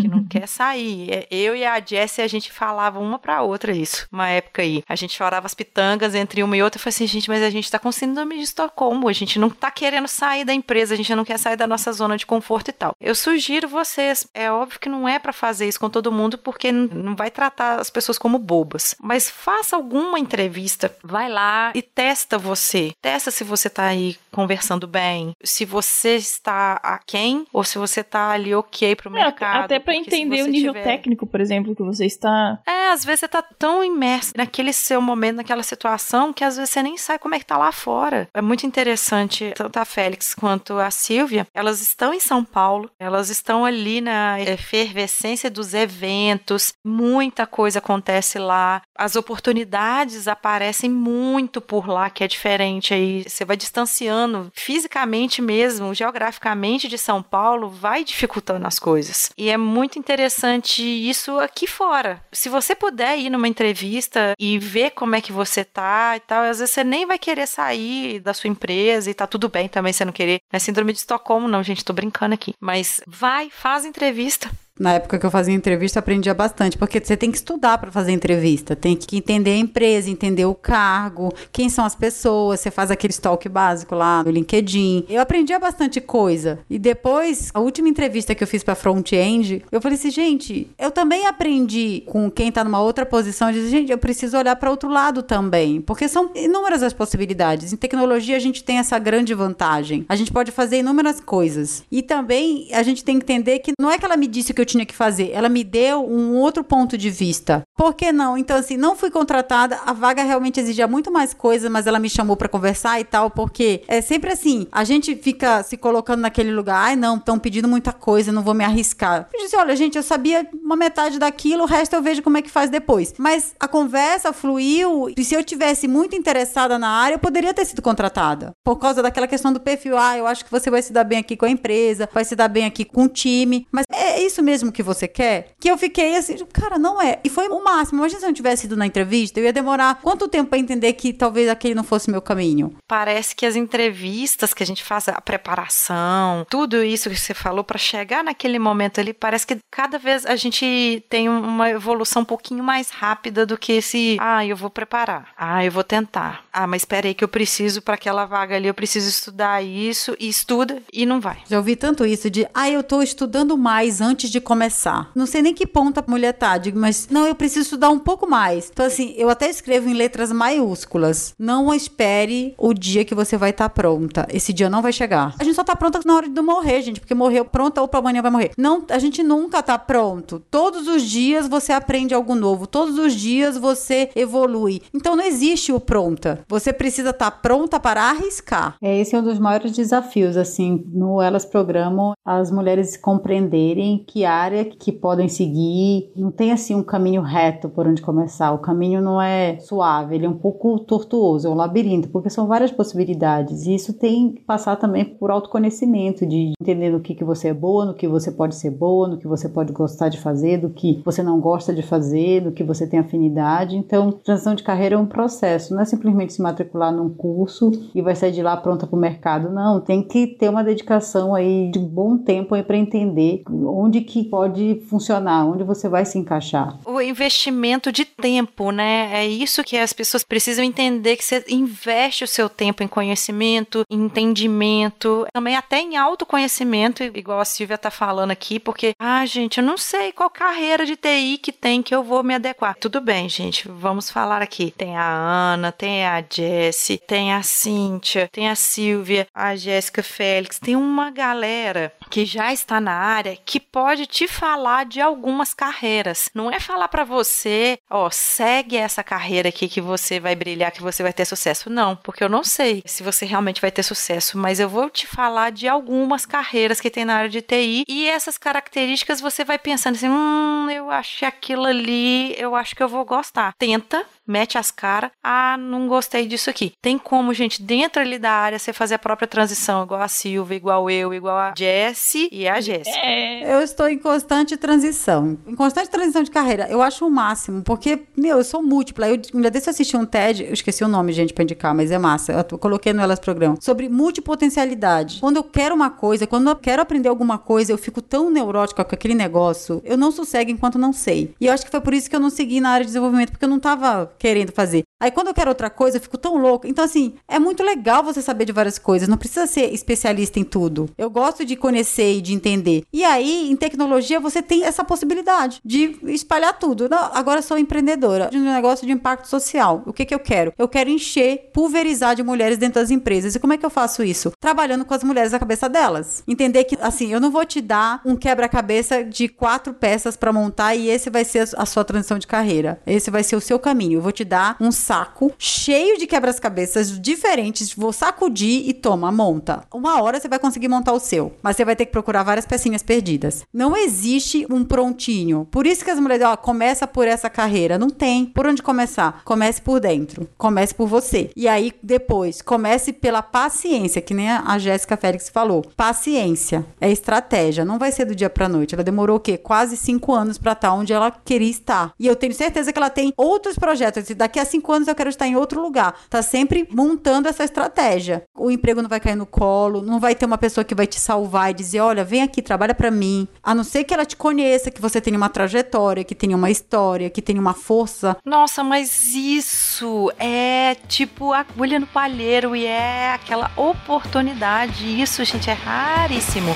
[0.00, 1.10] que não quer sair.
[1.10, 4.82] É, Eu e a Jessie, a gente falava uma pra outra isso, uma época aí.
[4.88, 6.78] A gente chorava as pitangas entre uma e outra.
[6.78, 9.08] Eu falei assim, gente, mas a gente tá com síndrome de Estocolmo.
[9.08, 11.92] A gente não tá querendo sair da empresa, a gente não quer sair da nossa
[11.92, 12.94] zona de conforto e tal.
[13.00, 16.70] Eu sugiro vocês, é óbvio que não é pra fazer isso com todo mundo, porque
[16.72, 18.94] não vai tratar as pessoas como bobas.
[19.00, 22.92] Mas faça alguma entrevista, vai lá e testa você.
[23.00, 28.30] Testa se você tá aí conversando bem, se você está aquém ou se você está
[28.30, 29.64] ali ok pro É, mercado.
[29.64, 32.60] até se entender o nível tiver- técnico, por exemplo, que você está.
[32.64, 36.70] É, às vezes você tá tão imerso naquele seu momento, naquela situação, que às vezes
[36.70, 38.28] você nem sabe como é que tá lá fora.
[38.32, 43.30] É muito interessante, tanto a Félix quanto a Silvia, elas estão em São Paulo, elas
[43.30, 51.88] estão ali na efervescência dos eventos, muita coisa acontece lá, as oportunidades aparecem muito por
[51.88, 53.24] lá, que é diferente aí.
[53.26, 59.30] Você vai distanciando fisicamente mesmo, geograficamente de São Paulo, vai dificultando as coisas.
[59.36, 62.22] E é muito interessante isso aqui fora.
[62.32, 66.44] Se você puder ir numa entrevista e ver como é que você tá e tal,
[66.44, 69.92] às vezes você nem vai querer sair da sua empresa e tá tudo bem também
[69.92, 70.40] você não querer.
[70.52, 72.54] Não é síndrome de Estocolmo, não, gente, tô brincando aqui.
[72.60, 74.50] Mas vai, faz entrevista.
[74.78, 78.12] Na época que eu fazia entrevista, aprendia bastante, porque você tem que estudar para fazer
[78.12, 82.90] entrevista, tem que entender a empresa, entender o cargo, quem são as pessoas, você faz
[82.90, 85.06] aquele stalk básico lá no LinkedIn.
[85.08, 86.60] Eu aprendia bastante coisa.
[86.70, 90.90] E depois, a última entrevista que eu fiz para front-end, eu falei assim, gente, eu
[90.90, 94.88] também aprendi com quem tá numa outra posição, disse, gente, eu preciso olhar para outro
[94.88, 97.72] lado também, porque são inúmeras as possibilidades.
[97.72, 100.06] Em tecnologia a gente tem essa grande vantagem.
[100.08, 101.82] A gente pode fazer inúmeras coisas.
[101.90, 104.60] E também a gente tem que entender que não é que ela me disse que
[104.60, 107.62] eu tinha que fazer, ela me deu um outro ponto de vista.
[107.76, 108.36] Por que não?
[108.36, 112.10] Então, assim, não fui contratada, a vaga realmente exigia muito mais coisa, mas ela me
[112.10, 116.52] chamou para conversar e tal, porque é sempre assim, a gente fica se colocando naquele
[116.52, 119.28] lugar, ai não, estão pedindo muita coisa, não vou me arriscar.
[119.32, 122.42] Eu disse, olha, gente, eu sabia uma metade daquilo, o resto eu vejo como é
[122.42, 123.14] que faz depois.
[123.18, 127.64] Mas a conversa fluiu, e se eu tivesse muito interessada na área, eu poderia ter
[127.64, 128.52] sido contratada.
[128.64, 131.18] Por causa daquela questão do perfil, ah, eu acho que você vai se dar bem
[131.18, 134.42] aqui com a empresa, vai se dar bem aqui com o time, mas é isso
[134.42, 135.52] mesmo que você quer?
[135.60, 137.18] Que eu fiquei assim, cara, não é.
[137.24, 138.00] E foi o máximo.
[138.00, 140.92] Imagina se eu não tivesse ido na entrevista, eu ia demorar quanto tempo para entender
[140.94, 142.74] que talvez aquele não fosse meu caminho?
[142.86, 147.64] Parece que as entrevistas que a gente faz, a preparação, tudo isso que você falou
[147.64, 152.24] para chegar naquele momento ali, parece que cada vez a gente tem uma evolução um
[152.24, 156.66] pouquinho mais rápida do que esse, ah, eu vou preparar, ah, eu vou tentar, ah,
[156.66, 160.28] mas espera aí que eu preciso para aquela vaga ali, eu preciso estudar isso e
[160.28, 161.38] estuda e não vai.
[161.48, 165.10] Já ouvi tanto isso de, ah, eu tô estudando mais antes de começar.
[165.14, 167.98] Não sei nem que ponto a mulher tá, digo, mas não, eu preciso estudar um
[167.98, 168.70] pouco mais.
[168.72, 171.34] Então, assim, eu até escrevo em letras maiúsculas.
[171.38, 174.26] Não espere o dia que você vai estar pronta.
[174.32, 175.34] Esse dia não vai chegar.
[175.38, 178.00] A gente só tá pronta na hora de morrer, gente, porque morreu pronta ou pra
[178.00, 178.52] amanhã vai morrer.
[178.56, 180.42] Não, a gente nunca tá pronto.
[180.50, 182.66] Todos os dias você aprende algo novo.
[182.66, 184.80] Todos os dias você evolui.
[184.94, 186.42] Então, não existe o pronta.
[186.48, 188.76] Você precisa estar pronta para arriscar.
[188.80, 194.24] É, esse é um dos maiores desafios, assim, no Elas Programam, as mulheres compreenderem que
[194.32, 199.00] área que podem seguir, não tem, assim, um caminho reto por onde começar, o caminho
[199.00, 203.66] não é suave, ele é um pouco tortuoso, é um labirinto, porque são várias possibilidades,
[203.66, 207.54] e isso tem que passar também por autoconhecimento, de entender no que, que você é
[207.54, 210.70] boa, no que você pode ser boa, no que você pode gostar de fazer, do
[210.70, 214.94] que você não gosta de fazer, do que você tem afinidade, então, transição de carreira
[214.94, 218.56] é um processo, não é simplesmente se matricular num curso e vai sair de lá
[218.56, 219.50] pronta para o mercado.
[219.50, 224.17] Não, tem que ter uma dedicação aí de bom tempo aí para entender onde que
[224.24, 226.78] pode funcionar, onde você vai se encaixar.
[226.84, 229.10] O investimento de tempo, né?
[229.12, 233.84] É isso que as pessoas precisam entender que você investe o seu tempo em conhecimento,
[233.90, 239.58] em entendimento, também até em autoconhecimento, igual a Silvia tá falando aqui, porque, ah, gente,
[239.58, 242.76] eu não sei qual carreira de TI que tem que eu vou me adequar.
[242.80, 244.72] Tudo bem, gente, vamos falar aqui.
[244.76, 250.58] Tem a Ana, tem a Jessie, tem a Cíntia, tem a Silvia, a Jéssica Félix,
[250.58, 256.30] tem uma galera que já está na área que pode te falar de algumas carreiras.
[256.34, 260.82] Não é falar para você, ó, segue essa carreira aqui que você vai brilhar, que
[260.82, 261.70] você vai ter sucesso.
[261.70, 265.06] Não, porque eu não sei se você realmente vai ter sucesso, mas eu vou te
[265.06, 269.58] falar de algumas carreiras que tem na área de TI e essas características você vai
[269.58, 273.52] pensando assim, hum, eu acho que aquilo ali, eu acho que eu vou gostar.
[273.58, 275.10] Tenta, mete as caras.
[275.22, 276.72] Ah, não gostei disso aqui.
[276.80, 280.56] Tem como, gente, dentro ali da área, você fazer a própria transição, igual a Silvia,
[280.56, 282.98] igual eu, igual a Jessie e a Jéssica.
[282.98, 283.54] É.
[283.54, 285.36] Eu estou em constante transição.
[285.44, 286.68] Em constante transição de carreira.
[286.70, 289.08] Eu acho o máximo, porque, meu, eu sou múltipla.
[289.08, 291.90] Eu, dia desse eu assisti um TED, eu esqueci o nome, gente, pra indicar, mas
[291.90, 292.32] é massa.
[292.32, 293.56] Eu coloquei no Elas Programa.
[293.60, 295.18] Sobre multipotencialidade.
[295.20, 298.84] Quando eu quero uma coisa, quando eu quero aprender alguma coisa, eu fico tão neurótica
[298.84, 301.34] com aquele negócio, eu não sossego enquanto não sei.
[301.40, 303.32] E eu acho que foi por isso que eu não segui na área de desenvolvimento,
[303.32, 304.84] porque eu não tava querendo fazer.
[305.00, 306.66] Aí quando eu quero outra coisa, eu fico tão louca.
[306.66, 309.08] Então, assim, é muito legal você saber de várias coisas.
[309.08, 310.90] Não precisa ser especialista em tudo.
[310.98, 312.82] Eu gosto de conhecer e de entender.
[312.92, 316.88] E aí, em tecnologia, você tem essa possibilidade de espalhar tudo.
[316.88, 319.84] Não, agora eu sou empreendedora de um negócio de impacto social.
[319.86, 320.52] O que, que eu quero?
[320.58, 323.36] Eu quero encher, pulverizar de mulheres dentro das empresas.
[323.36, 324.32] E como é que eu faço isso?
[324.40, 326.24] Trabalhando com as mulheres na cabeça delas.
[326.26, 330.74] Entender que, assim, eu não vou te dar um quebra-cabeça de quatro peças para montar
[330.74, 332.80] e esse vai ser a sua transição de carreira.
[332.84, 333.98] Esse vai ser o seu caminho.
[333.98, 337.74] Eu vou te dar um saco cheio de quebra-cabeças diferentes.
[337.74, 339.64] Vou sacudir e toma, monta.
[339.70, 342.46] Uma hora você vai conseguir montar o seu, mas você vai ter que procurar várias
[342.46, 343.44] pecinhas perdidas.
[343.52, 345.46] Não existe um prontinho.
[345.50, 347.76] Por isso que as mulheres, ó, começa por essa carreira.
[347.76, 348.24] Não tem.
[348.24, 349.20] Por onde começar?
[349.26, 350.26] Comece por dentro.
[350.38, 351.30] Comece por você.
[351.36, 355.66] E aí, depois, comece pela paciência, que nem a Jéssica Félix falou.
[355.76, 357.62] Paciência é estratégia.
[357.62, 358.74] Não vai ser do dia pra noite.
[358.74, 359.36] Ela demorou o quê?
[359.36, 361.92] Quase cinco anos pra estar onde ela queria estar.
[361.98, 364.08] E eu tenho certeza que ela tem outros projetos.
[364.16, 365.94] Daqui a cinco anos eu quero estar em outro lugar.
[366.08, 368.22] Tá sempre montando essa estratégia.
[368.36, 371.00] O emprego não vai cair no colo, não vai ter uma pessoa que vai te
[371.00, 373.26] salvar e dizer: olha, vem aqui, trabalha para mim.
[373.42, 376.50] A não ser que ela te conheça, que você tenha uma trajetória, que tenha uma
[376.50, 378.16] história, que tenha uma força.
[378.24, 385.00] Nossa, mas isso é tipo agulha no palheiro e é aquela oportunidade.
[385.00, 386.54] Isso, gente, é raríssimo.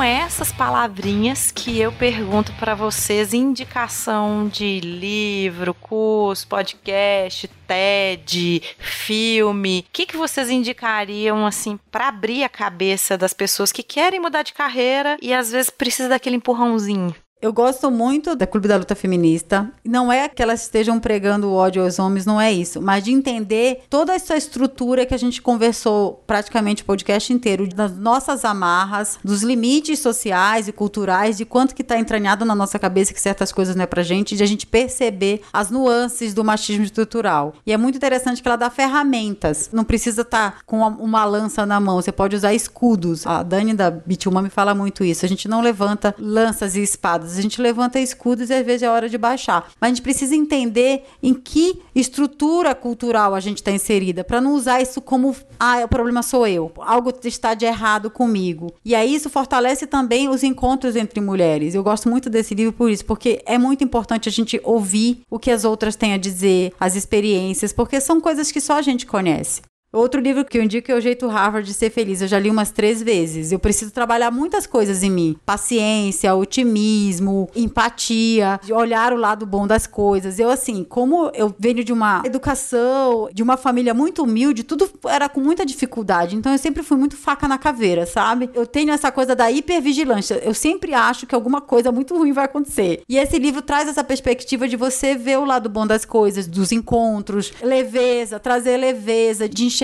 [0.00, 9.84] Com essas palavrinhas que eu pergunto para vocês indicação de livro, curso, podcast, TED, filme.
[9.86, 14.42] O que, que vocês indicariam assim para abrir a cabeça das pessoas que querem mudar
[14.42, 17.14] de carreira e às vezes precisa daquele empurrãozinho?
[17.42, 19.72] Eu gosto muito da Clube da Luta Feminista.
[19.82, 22.82] Não é que elas estejam pregando ódio aos homens, não é isso.
[22.82, 27.96] Mas de entender toda essa estrutura que a gente conversou praticamente o podcast inteiro, das
[27.96, 33.14] nossas amarras, dos limites sociais e culturais, de quanto que tá entranhado na nossa cabeça
[33.14, 36.84] que certas coisas não é pra gente, de a gente perceber as nuances do machismo
[36.84, 37.54] estrutural.
[37.64, 39.70] E é muito interessante que ela dá ferramentas.
[39.72, 43.26] Não precisa estar tá com uma, lança na mão, você pode usar escudos.
[43.26, 45.24] A Dani da Bituma me fala muito isso.
[45.24, 48.90] A gente não levanta lanças e espadas a gente levanta escudos e às vezes é
[48.90, 49.70] hora de baixar.
[49.80, 54.54] Mas a gente precisa entender em que estrutura cultural a gente está inserida, para não
[54.54, 58.72] usar isso como, ah, o problema sou eu, algo está de errado comigo.
[58.84, 61.74] E aí isso fortalece também os encontros entre mulheres.
[61.74, 65.38] Eu gosto muito desse livro por isso, porque é muito importante a gente ouvir o
[65.38, 69.06] que as outras têm a dizer, as experiências, porque são coisas que só a gente
[69.06, 69.62] conhece.
[69.92, 72.22] Outro livro que eu indico é O Jeito Harvard de Ser Feliz.
[72.22, 73.50] Eu já li umas três vezes.
[73.50, 79.88] Eu preciso trabalhar muitas coisas em mim: paciência, otimismo, empatia, olhar o lado bom das
[79.88, 80.38] coisas.
[80.38, 85.28] Eu, assim, como eu venho de uma educação, de uma família muito humilde, tudo era
[85.28, 86.36] com muita dificuldade.
[86.36, 88.48] Então eu sempre fui muito faca na caveira, sabe?
[88.54, 90.36] Eu tenho essa coisa da hipervigilância.
[90.36, 93.02] Eu sempre acho que alguma coisa muito ruim vai acontecer.
[93.08, 96.70] E esse livro traz essa perspectiva de você ver o lado bom das coisas, dos
[96.70, 99.79] encontros, leveza, trazer leveza, de enxergar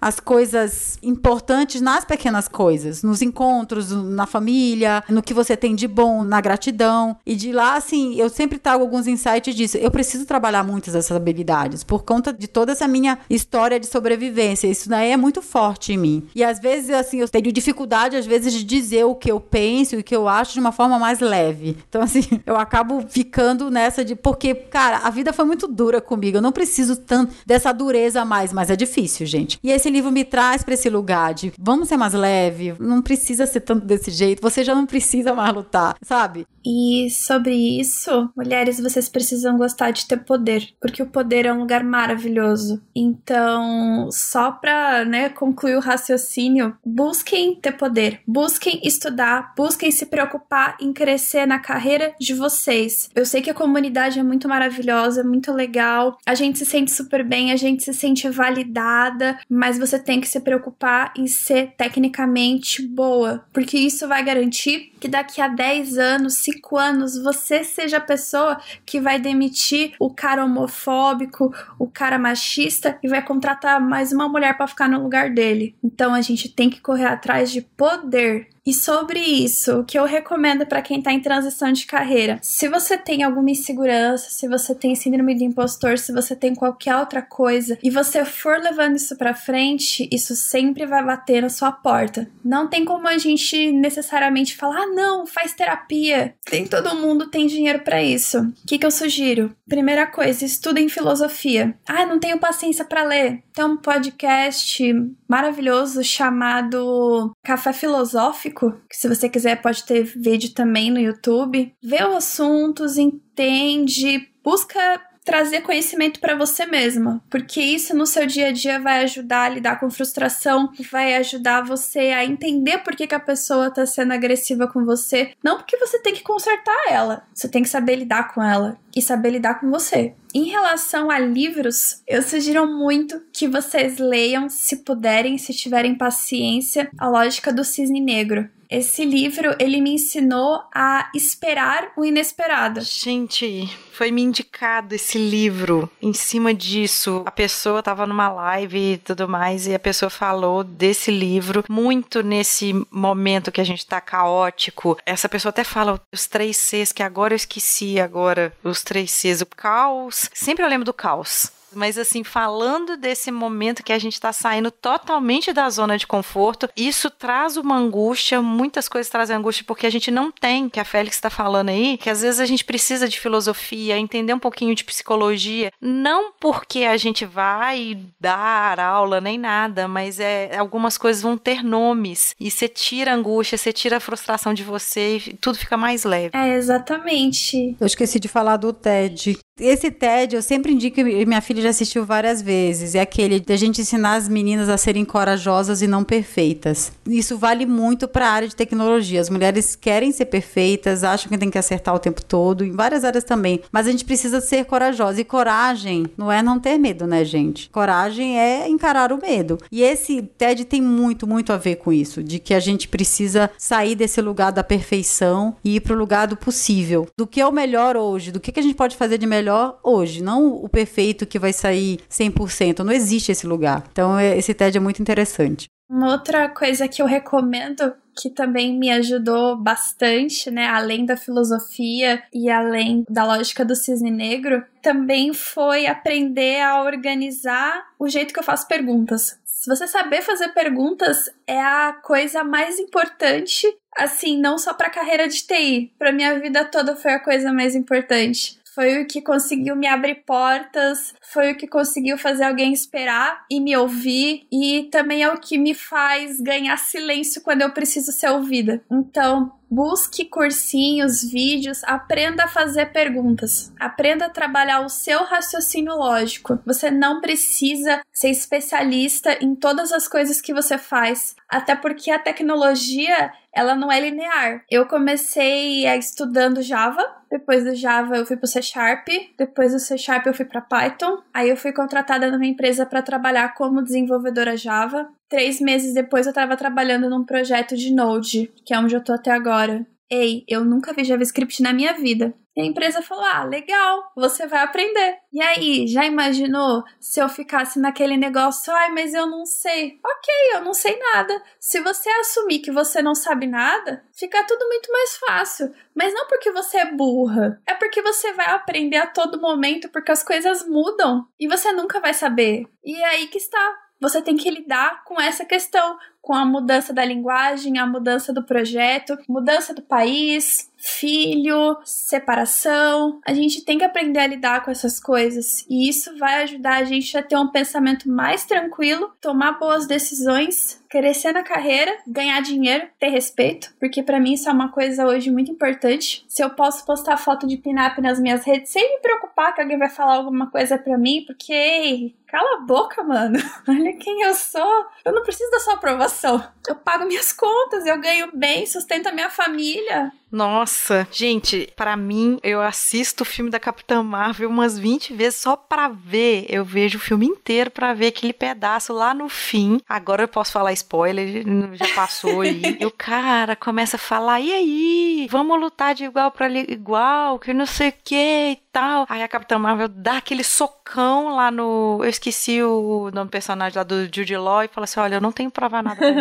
[0.00, 5.88] as coisas importantes nas pequenas coisas, nos encontros, na família, no que você tem de
[5.88, 7.16] bom, na gratidão.
[7.24, 9.76] E de lá, assim, eu sempre trago alguns insights disso.
[9.76, 14.66] Eu preciso trabalhar muitas dessas habilidades por conta de toda essa minha história de sobrevivência.
[14.66, 16.28] Isso daí é muito forte em mim.
[16.34, 19.94] E às vezes, assim, eu tenho dificuldade, às vezes, de dizer o que eu penso
[19.94, 21.76] e o que eu acho de uma forma mais leve.
[21.88, 24.14] Então, assim, eu acabo ficando nessa de.
[24.14, 26.38] Porque, cara, a vida foi muito dura comigo.
[26.38, 29.58] Eu não preciso tanto dessa dureza mais, mas é difícil gente.
[29.62, 33.46] E esse livro me traz para esse lugar de vamos ser mais leve, não precisa
[33.46, 36.46] ser tanto desse jeito, você já não precisa mais lutar, sabe?
[36.64, 41.60] E sobre isso, mulheres, vocês precisam gostar de ter poder, porque o poder é um
[41.60, 42.82] lugar maravilhoso.
[42.94, 50.76] Então, só pra né, concluir o raciocínio, busquem ter poder, busquem estudar, busquem se preocupar
[50.80, 53.10] em crescer na carreira de vocês.
[53.14, 57.24] Eu sei que a comunidade é muito maravilhosa, muito legal, a gente se sente super
[57.24, 62.86] bem, a gente se sente validada, mas você tem que se preocupar em ser tecnicamente
[62.86, 68.00] boa, porque isso vai garantir que daqui a 10 anos, 5 anos, você seja a
[68.00, 74.28] pessoa que vai demitir o cara homofóbico, o cara machista e vai contratar mais uma
[74.28, 75.74] mulher para ficar no lugar dele.
[75.82, 78.48] Então a gente tem que correr atrás de poder.
[78.64, 82.68] E sobre isso, o que eu recomendo para quem tá em transição de carreira, se
[82.68, 87.20] você tem alguma insegurança, se você tem síndrome de impostor, se você tem qualquer outra
[87.22, 92.30] coisa e você for levando isso para frente, isso sempre vai bater na sua porta.
[92.44, 96.34] Não tem como a gente necessariamente falar: "Ah, não, faz terapia".
[96.50, 98.38] Nem todo mundo tem dinheiro para isso.
[98.40, 99.54] O que que eu sugiro?
[99.68, 101.74] Primeira coisa, estudem filosofia.
[101.86, 103.42] Ah, não tenho paciência para ler.
[103.52, 104.82] Tem um podcast
[105.28, 111.74] maravilhoso chamado Café Filosófico, que se você quiser pode ter vídeo também no YouTube.
[111.82, 118.48] Vê os assuntos, entende, busca trazer conhecimento para você mesma, porque isso no seu dia
[118.48, 123.06] a dia vai ajudar a lidar com frustração, vai ajudar você a entender por que,
[123.06, 127.22] que a pessoa tá sendo agressiva com você, não porque você tem que consertar ela,
[127.32, 130.14] você tem que saber lidar com ela e saber lidar com você.
[130.34, 136.90] Em relação a livros, eu sugiro muito que vocês leiam, se puderem, se tiverem paciência,
[136.98, 138.48] A Lógica do Cisne Negro.
[138.72, 142.80] Esse livro, ele me ensinou a esperar o inesperado.
[142.80, 145.90] Gente, foi me indicado esse livro.
[146.00, 150.64] Em cima disso, a pessoa tava numa live e tudo mais, e a pessoa falou
[150.64, 154.96] desse livro muito nesse momento que a gente tá caótico.
[155.04, 159.42] Essa pessoa até fala os três Cs, que agora eu esqueci agora os três Cs,
[159.42, 160.30] o caos.
[160.32, 161.52] Sempre eu lembro do caos.
[161.74, 166.68] Mas assim, falando desse momento que a gente está saindo totalmente da zona de conforto,
[166.76, 170.84] isso traz uma angústia, muitas coisas trazem angústia porque a gente não tem, que a
[170.84, 174.74] Félix está falando aí, que às vezes a gente precisa de filosofia, entender um pouquinho
[174.74, 181.22] de psicologia, não porque a gente vai dar aula nem nada, mas é algumas coisas
[181.22, 185.34] vão ter nomes e você tira a angústia, você tira a frustração de você e
[185.34, 186.36] tudo fica mais leve.
[186.36, 187.76] É, exatamente.
[187.80, 189.38] Eu esqueci de falar do TED.
[189.60, 192.94] Esse TED eu sempre indico e minha filha já assistiu várias vezes.
[192.94, 196.90] É aquele de a gente ensinar as meninas a serem corajosas e não perfeitas.
[197.06, 199.20] Isso vale muito para a área de tecnologia.
[199.20, 203.04] As mulheres querem ser perfeitas, acham que tem que acertar o tempo todo, em várias
[203.04, 203.60] áreas também.
[203.70, 205.20] Mas a gente precisa ser corajosa.
[205.20, 207.68] E coragem não é não ter medo, né, gente?
[207.68, 209.58] Coragem é encarar o medo.
[209.70, 213.50] E esse TED tem muito, muito a ver com isso, de que a gente precisa
[213.58, 217.06] sair desse lugar da perfeição e ir para o lugar do possível.
[217.18, 219.41] Do que é o melhor hoje, do que, que a gente pode fazer de melhor
[219.82, 222.80] hoje, não o perfeito que vai sair 100%.
[222.80, 223.84] Não existe esse lugar.
[223.90, 225.66] Então, é, esse TED é muito interessante.
[225.88, 232.22] Uma outra coisa que eu recomendo que também me ajudou bastante, né, além da filosofia
[232.32, 238.40] e além da lógica do cisne negro, também foi aprender a organizar o jeito que
[238.40, 239.38] eu faço perguntas.
[239.44, 243.66] Se você saber fazer perguntas é a coisa mais importante,
[243.96, 247.52] assim, não só para a carreira de TI, para minha vida toda foi a coisa
[247.52, 252.72] mais importante foi o que conseguiu me abrir portas, foi o que conseguiu fazer alguém
[252.72, 257.70] esperar e me ouvir, e também é o que me faz ganhar silêncio quando eu
[257.70, 258.82] preciso ser ouvida.
[258.90, 266.60] Então, busque cursinhos, vídeos, aprenda a fazer perguntas, aprenda a trabalhar o seu raciocínio lógico.
[266.66, 272.18] Você não precisa ser especialista em todas as coisas que você faz, até porque a
[272.18, 274.62] tecnologia ela não é linear.
[274.70, 279.08] Eu comecei estudando Java, depois do Java eu fui pro C Sharp,
[279.38, 283.02] depois do C Sharp eu fui para Python, aí eu fui contratada numa empresa para
[283.02, 285.08] trabalhar como desenvolvedora Java.
[285.32, 289.14] Três meses depois eu estava trabalhando num projeto de Node, que é onde eu tô
[289.14, 289.86] até agora.
[290.10, 292.34] Ei, eu nunca vi JavaScript na minha vida.
[292.54, 295.16] E a empresa falou: ah, legal, você vai aprender.
[295.32, 299.98] E aí, já imaginou se eu ficasse naquele negócio, ai, mas eu não sei?
[300.04, 301.42] Ok, eu não sei nada.
[301.58, 305.72] Se você assumir que você não sabe nada, fica tudo muito mais fácil.
[305.94, 310.12] Mas não porque você é burra, é porque você vai aprender a todo momento, porque
[310.12, 312.66] as coisas mudam e você nunca vai saber.
[312.84, 316.92] E é aí que está você tem que lidar com essa questão, com a mudança
[316.92, 323.20] da linguagem, a mudança do projeto, mudança do país, filho, separação.
[323.24, 326.84] A gente tem que aprender a lidar com essas coisas e isso vai ajudar a
[326.84, 332.86] gente a ter um pensamento mais tranquilo, tomar boas decisões, crescer na carreira, ganhar dinheiro,
[333.00, 336.22] ter respeito, porque para mim isso é uma coisa hoje muito importante.
[336.28, 339.78] Se eu posso postar foto de pin-up nas minhas redes sem me preocupar que alguém
[339.78, 343.38] vai falar alguma coisa para mim, porque ei, cala a boca, mano.
[343.68, 344.86] Olha quem eu sou.
[345.04, 346.42] Eu não preciso da sua aprovação.
[346.66, 350.10] Eu pago minhas contas, eu ganho bem, sustento a minha família.
[350.30, 355.56] Nossa, gente, para mim, eu assisto o filme da Capitã Marvel umas 20 vezes só
[355.56, 356.46] pra ver.
[356.48, 359.78] Eu vejo o filme inteiro pra ver aquele pedaço lá no fim.
[359.86, 361.44] Agora eu posso falar spoiler,
[361.74, 362.60] já passou aí.
[362.80, 365.28] e o cara começa a falar: e aí?
[365.30, 369.06] Vamos lutar de igual pra igual, que não sei o que e tal.
[369.08, 372.00] Aí a Capitã Marvel dá aquele socão lá no.
[372.02, 375.20] Eu esqueci o nome do personagem lá do Jude Law e fala assim: olha, eu
[375.20, 376.12] não tenho que provar nada pra.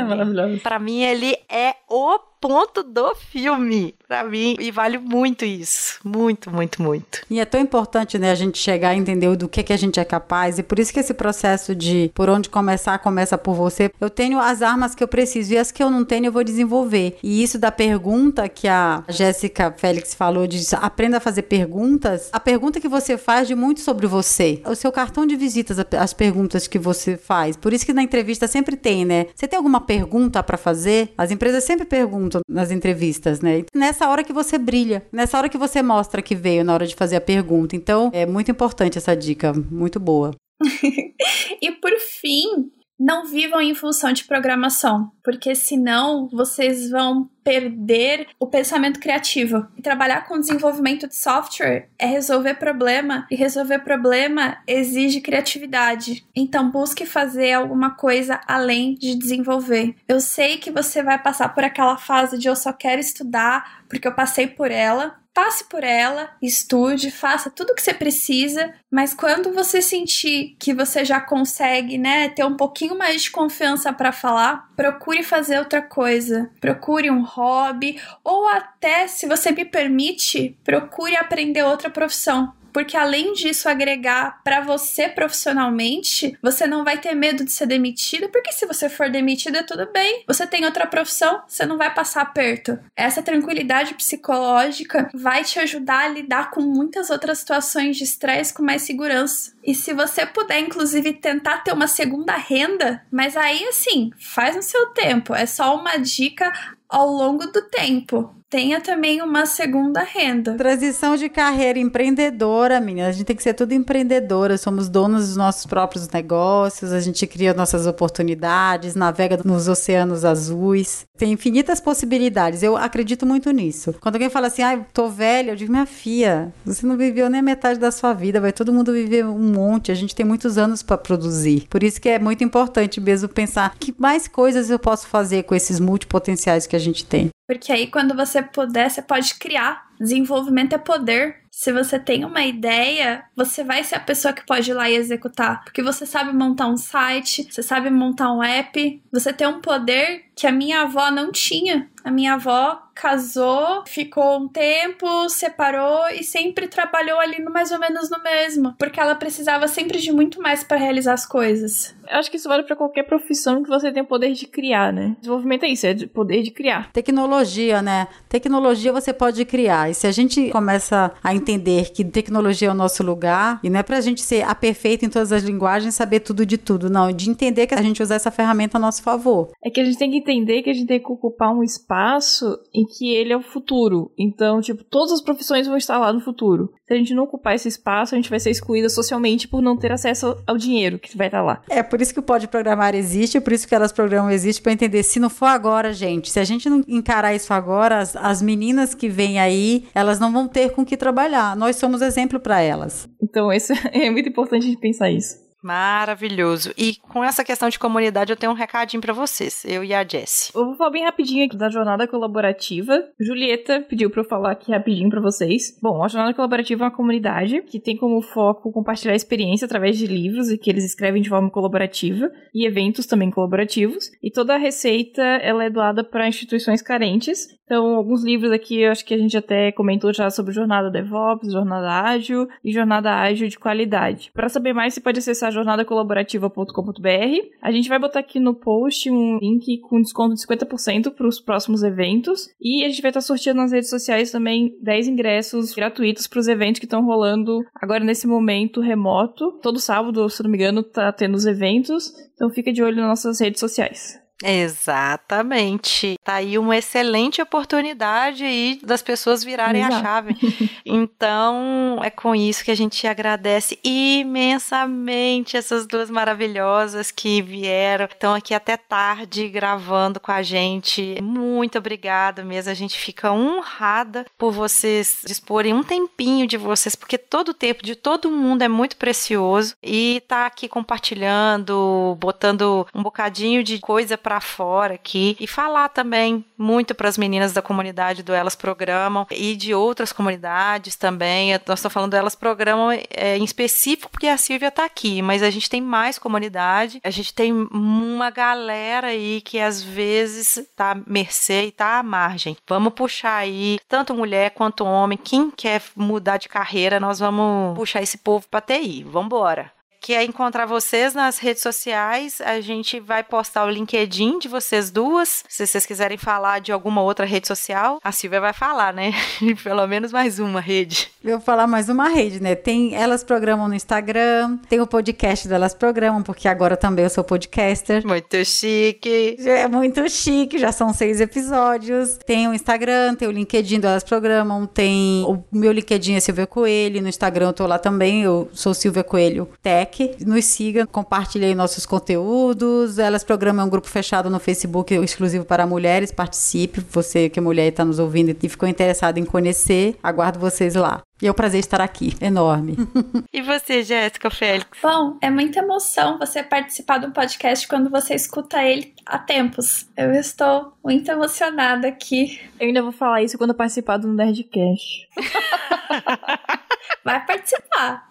[0.71, 5.97] Pra mim, ele é o ponto do filme pra mim e vale muito isso.
[6.03, 7.21] Muito, muito, muito.
[7.29, 10.01] E é tão importante, né, a gente chegar a entender do que, que a gente
[10.01, 13.89] é capaz e por isso que esse processo de por onde começar começa por você.
[14.01, 16.43] Eu tenho as armas que eu preciso e as que eu não tenho eu vou
[16.43, 17.19] desenvolver.
[17.23, 22.39] E isso da pergunta que a Jéssica Félix falou de aprenda a fazer perguntas, a
[22.39, 24.61] pergunta que você faz de muito sobre você.
[24.65, 27.55] O seu cartão de visitas, as perguntas que você faz.
[27.55, 29.27] Por isso que na entrevista sempre tem, né?
[29.33, 31.13] Você tem alguma pergunta para fazer?
[31.17, 33.63] As empresas sempre perguntam nas entrevistas, né?
[33.73, 36.95] Nessa hora que você brilha, nessa hora que você mostra que veio na hora de
[36.95, 37.75] fazer a pergunta.
[37.75, 40.31] Então, é muito importante essa dica, muito boa.
[41.61, 42.71] e por fim,
[43.01, 49.65] não vivam em função de programação, porque senão vocês vão perder o pensamento criativo.
[49.75, 56.23] E trabalhar com desenvolvimento de software é resolver problema, e resolver problema exige criatividade.
[56.35, 59.95] Então busque fazer alguma coisa além de desenvolver.
[60.07, 64.07] Eu sei que você vai passar por aquela fase de eu só quero estudar porque
[64.07, 69.13] eu passei por ela, passe por ela, estude, faça tudo o que você precisa, mas
[69.13, 74.11] quando você sentir que você já consegue, né, ter um pouquinho mais de confiança para
[74.11, 76.49] falar, procure fazer outra coisa.
[76.59, 83.33] Procure um hobby ou até, se você me permite, procure aprender outra profissão porque além
[83.33, 88.65] disso agregar para você profissionalmente, você não vai ter medo de ser demitido, porque se
[88.65, 90.23] você for demitido é tudo bem.
[90.27, 92.79] Você tem outra profissão, você não vai passar aperto.
[92.95, 98.63] Essa tranquilidade psicológica vai te ajudar a lidar com muitas outras situações de estresse com
[98.63, 99.53] mais segurança.
[99.63, 104.63] E se você puder, inclusive, tentar ter uma segunda renda, mas aí assim, faz no
[104.63, 105.35] seu tempo.
[105.35, 106.51] É só uma dica
[106.89, 110.55] ao longo do tempo tenha também uma segunda renda.
[110.55, 113.07] Transição de carreira empreendedora, menina.
[113.07, 114.57] A gente tem que ser tudo empreendedora.
[114.57, 121.05] Somos donos dos nossos próprios negócios, a gente cria nossas oportunidades, navega nos oceanos azuis.
[121.17, 122.61] Tem infinitas possibilidades.
[122.61, 123.95] Eu acredito muito nisso.
[124.01, 127.39] Quando alguém fala assim, ah, tô velha, eu digo, minha filha, você não viveu nem
[127.39, 129.93] a metade da sua vida, vai todo mundo viver um monte.
[129.93, 131.67] A gente tem muitos anos para produzir.
[131.69, 135.55] Por isso que é muito importante mesmo pensar que mais coisas eu posso fazer com
[135.55, 137.29] esses multipotenciais que a gente tem.
[137.51, 139.85] Porque aí, quando você puder, você pode criar.
[139.99, 141.41] Desenvolvimento é poder.
[141.51, 144.95] Se você tem uma ideia, você vai ser a pessoa que pode ir lá e
[144.95, 145.61] executar.
[145.65, 150.27] Porque você sabe montar um site, você sabe montar um app, você tem um poder
[150.33, 151.89] que a minha avó não tinha.
[152.05, 157.79] A minha avó casou, ficou um tempo, separou e sempre trabalhou ali no mais ou
[157.79, 161.95] menos no mesmo, porque ela precisava sempre de muito mais para realizar as coisas.
[162.09, 164.91] Eu acho que isso vale para qualquer profissão que você tem o poder de criar,
[164.91, 165.15] né?
[165.19, 166.91] Desenvolvimento é isso, é poder de criar.
[166.91, 168.07] Tecnologia, né?
[168.27, 169.89] Tecnologia você pode criar.
[169.89, 173.79] E se a gente começa a entender que tecnologia é o nosso lugar, e não
[173.79, 177.11] é pra gente ser a perfeita em todas as linguagens, saber tudo de tudo, não,
[177.11, 179.51] de entender que a gente usa essa ferramenta a nosso favor.
[179.63, 182.59] É que a gente tem que entender que a gente tem que ocupar um espaço
[182.81, 184.11] em que ele é o futuro.
[184.17, 186.73] Então, tipo, todas as profissões vão estar lá no futuro.
[186.87, 189.77] Se a gente não ocupar esse espaço, a gente vai ser excluída socialmente por não
[189.77, 191.61] ter acesso ao dinheiro que vai estar lá.
[191.69, 194.73] É por isso que o Pode Programar existe, por isso que elas programam existe, para
[194.73, 195.03] entender.
[195.03, 198.93] Se não for agora, gente, se a gente não encarar isso agora, as, as meninas
[198.93, 201.55] que vêm aí, elas não vão ter com que trabalhar.
[201.55, 203.07] Nós somos exemplo para elas.
[203.21, 205.50] Então, isso é muito importante de pensar isso.
[205.61, 206.73] Maravilhoso.
[206.77, 210.03] E com essa questão de comunidade, eu tenho um recadinho para vocês, eu e a
[210.03, 210.51] Jessie.
[210.55, 213.03] Eu vou falar bem rapidinho aqui da jornada colaborativa.
[213.19, 215.77] Julieta pediu para eu falar aqui rapidinho para vocês.
[215.81, 220.07] Bom, a jornada colaborativa é uma comunidade que tem como foco compartilhar experiência através de
[220.07, 224.09] livros e que eles escrevem de forma colaborativa e eventos também colaborativos.
[224.21, 227.47] E toda a receita ela é doada para instituições carentes.
[227.71, 231.53] Então, alguns livros aqui, eu acho que a gente até comentou já sobre jornada DevOps,
[231.53, 234.29] jornada ágil e jornada ágil de qualidade.
[234.33, 237.47] Para saber mais, você pode acessar jornadacolaborativa.com.br.
[237.61, 241.39] A gente vai botar aqui no post um link com desconto de 50% para os
[241.39, 242.49] próximos eventos.
[242.59, 246.47] E a gente vai estar sorteando nas redes sociais também 10 ingressos gratuitos para os
[246.47, 249.59] eventos que estão rolando agora nesse momento remoto.
[249.61, 252.13] Todo sábado, se não me engano, tá tendo os eventos.
[252.35, 254.20] Então fica de olho nas nossas redes sociais.
[254.43, 256.17] Exatamente.
[256.23, 259.95] Tá aí uma excelente oportunidade aí das pessoas virarem Exato.
[259.95, 260.35] a chave.
[260.83, 268.33] Então, é com isso que a gente agradece imensamente essas duas maravilhosas que vieram, estão
[268.33, 271.17] aqui até tarde gravando com a gente.
[271.21, 272.71] Muito obrigada mesmo.
[272.71, 277.83] A gente fica honrada por vocês disporem um tempinho de vocês, porque todo o tempo
[277.83, 284.17] de todo mundo é muito precioso e tá aqui compartilhando, botando um bocadinho de coisa
[284.17, 288.55] para para fora aqui e falar também muito para as meninas da comunidade do Elas
[288.55, 291.51] Programam e de outras comunidades também.
[291.67, 295.43] Nós estamos falando do Elas Programam é, em específico porque a Silvia está aqui, mas
[295.43, 300.91] a gente tem mais comunidade, a gente tem uma galera aí que às vezes está
[300.91, 302.55] à mercê e está à margem.
[302.69, 308.01] Vamos puxar aí tanto mulher quanto homem, quem quer mudar de carreira, nós vamos puxar
[308.01, 309.03] esse povo para TI.
[309.03, 312.41] Vamos embora que é encontrar vocês nas redes sociais.
[312.41, 315.45] A gente vai postar o LinkedIn de vocês duas.
[315.47, 319.13] Se vocês quiserem falar de alguma outra rede social, a Silvia vai falar, né?
[319.63, 321.11] Pelo menos mais uma rede.
[321.23, 322.55] Eu vou falar mais uma rede, né?
[322.55, 327.09] Tem Elas Programam no Instagram, tem o podcast do Elas Programam, porque agora também eu
[327.11, 328.05] sou podcaster.
[328.05, 329.37] Muito chique.
[329.45, 332.17] É muito chique, já são seis episódios.
[332.25, 336.47] Tem o Instagram, tem o LinkedIn do Elas Programam, tem o meu LinkedIn é Silvia
[336.47, 339.90] Coelho, no Instagram eu tô lá também, eu sou Silvia Coelho Tech.
[340.25, 342.99] Nos siga, compartilhe aí nossos conteúdos.
[342.99, 346.11] Elas Programam um grupo fechado no Facebook exclusivo para mulheres.
[346.11, 350.39] Participe, você que é mulher e está nos ouvindo e ficou interessado em conhecer, aguardo
[350.39, 351.01] vocês lá.
[351.21, 352.75] E é um prazer estar aqui, enorme.
[353.31, 354.67] e você, Jéssica Félix?
[354.81, 359.87] Bom, é muita emoção você participar do podcast quando você escuta ele há tempos.
[359.95, 362.41] Eu estou muito emocionada aqui.
[362.59, 365.07] Eu ainda vou falar isso quando participar do Nerdcast.
[367.05, 368.07] Vai participar.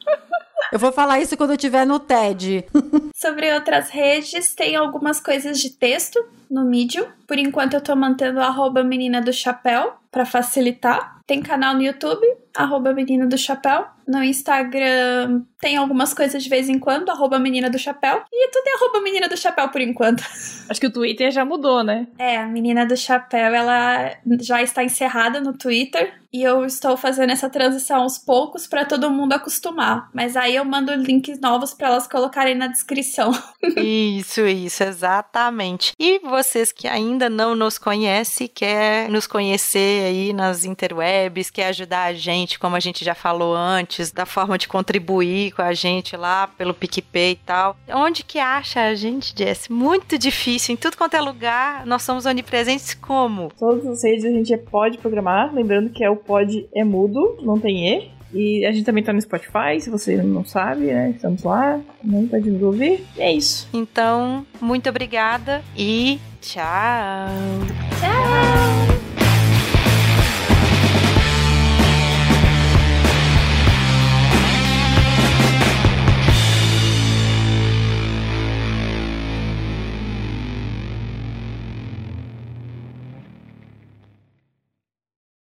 [0.72, 2.64] Eu vou falar isso quando eu estiver no TED.
[3.14, 7.06] Sobre outras redes, tem algumas coisas de texto no Medium.
[7.26, 11.20] Por enquanto eu tô mantendo arroba menina do chapéu para facilitar.
[11.26, 13.86] Tem canal no YouTube, arroba menina do chapéu.
[14.06, 18.24] No Instagram tem algumas coisas de vez em quando, arroba menina do chapéu.
[18.32, 20.24] E tudo é arroba menina do chapéu por enquanto.
[20.68, 22.08] Acho que o Twitter já mudou, né?
[22.18, 26.18] É, a menina do chapéu, ela já está encerrada no Twitter.
[26.32, 30.08] E eu estou fazendo essa transição aos poucos para todo mundo acostumar.
[30.14, 33.32] Mas aí eu mando links novos para elas colocarem na descrição.
[33.76, 35.92] isso, isso, exatamente.
[35.98, 42.04] E vocês que ainda não nos conhecem, quer nos conhecer aí nas interwebs, quer ajudar
[42.04, 46.16] a gente, como a gente já falou antes, da forma de contribuir com a gente
[46.16, 47.76] lá pelo PicPay e tal.
[47.88, 49.68] Onde que acha a gente, Jess?
[49.68, 53.52] Muito difícil, em tudo quanto é lugar, nós somos onipresentes como?
[53.58, 57.58] Todas as redes a gente pode programar, lembrando que é o pod é mudo, não
[57.58, 58.19] tem E.
[58.32, 61.10] E a gente também tá no Spotify, se você não sabe, né?
[61.10, 63.04] Estamos lá, não pode nos ouvir.
[63.16, 63.68] E é isso.
[63.72, 67.28] Então, muito obrigada e tchau.
[68.00, 68.99] Tchau.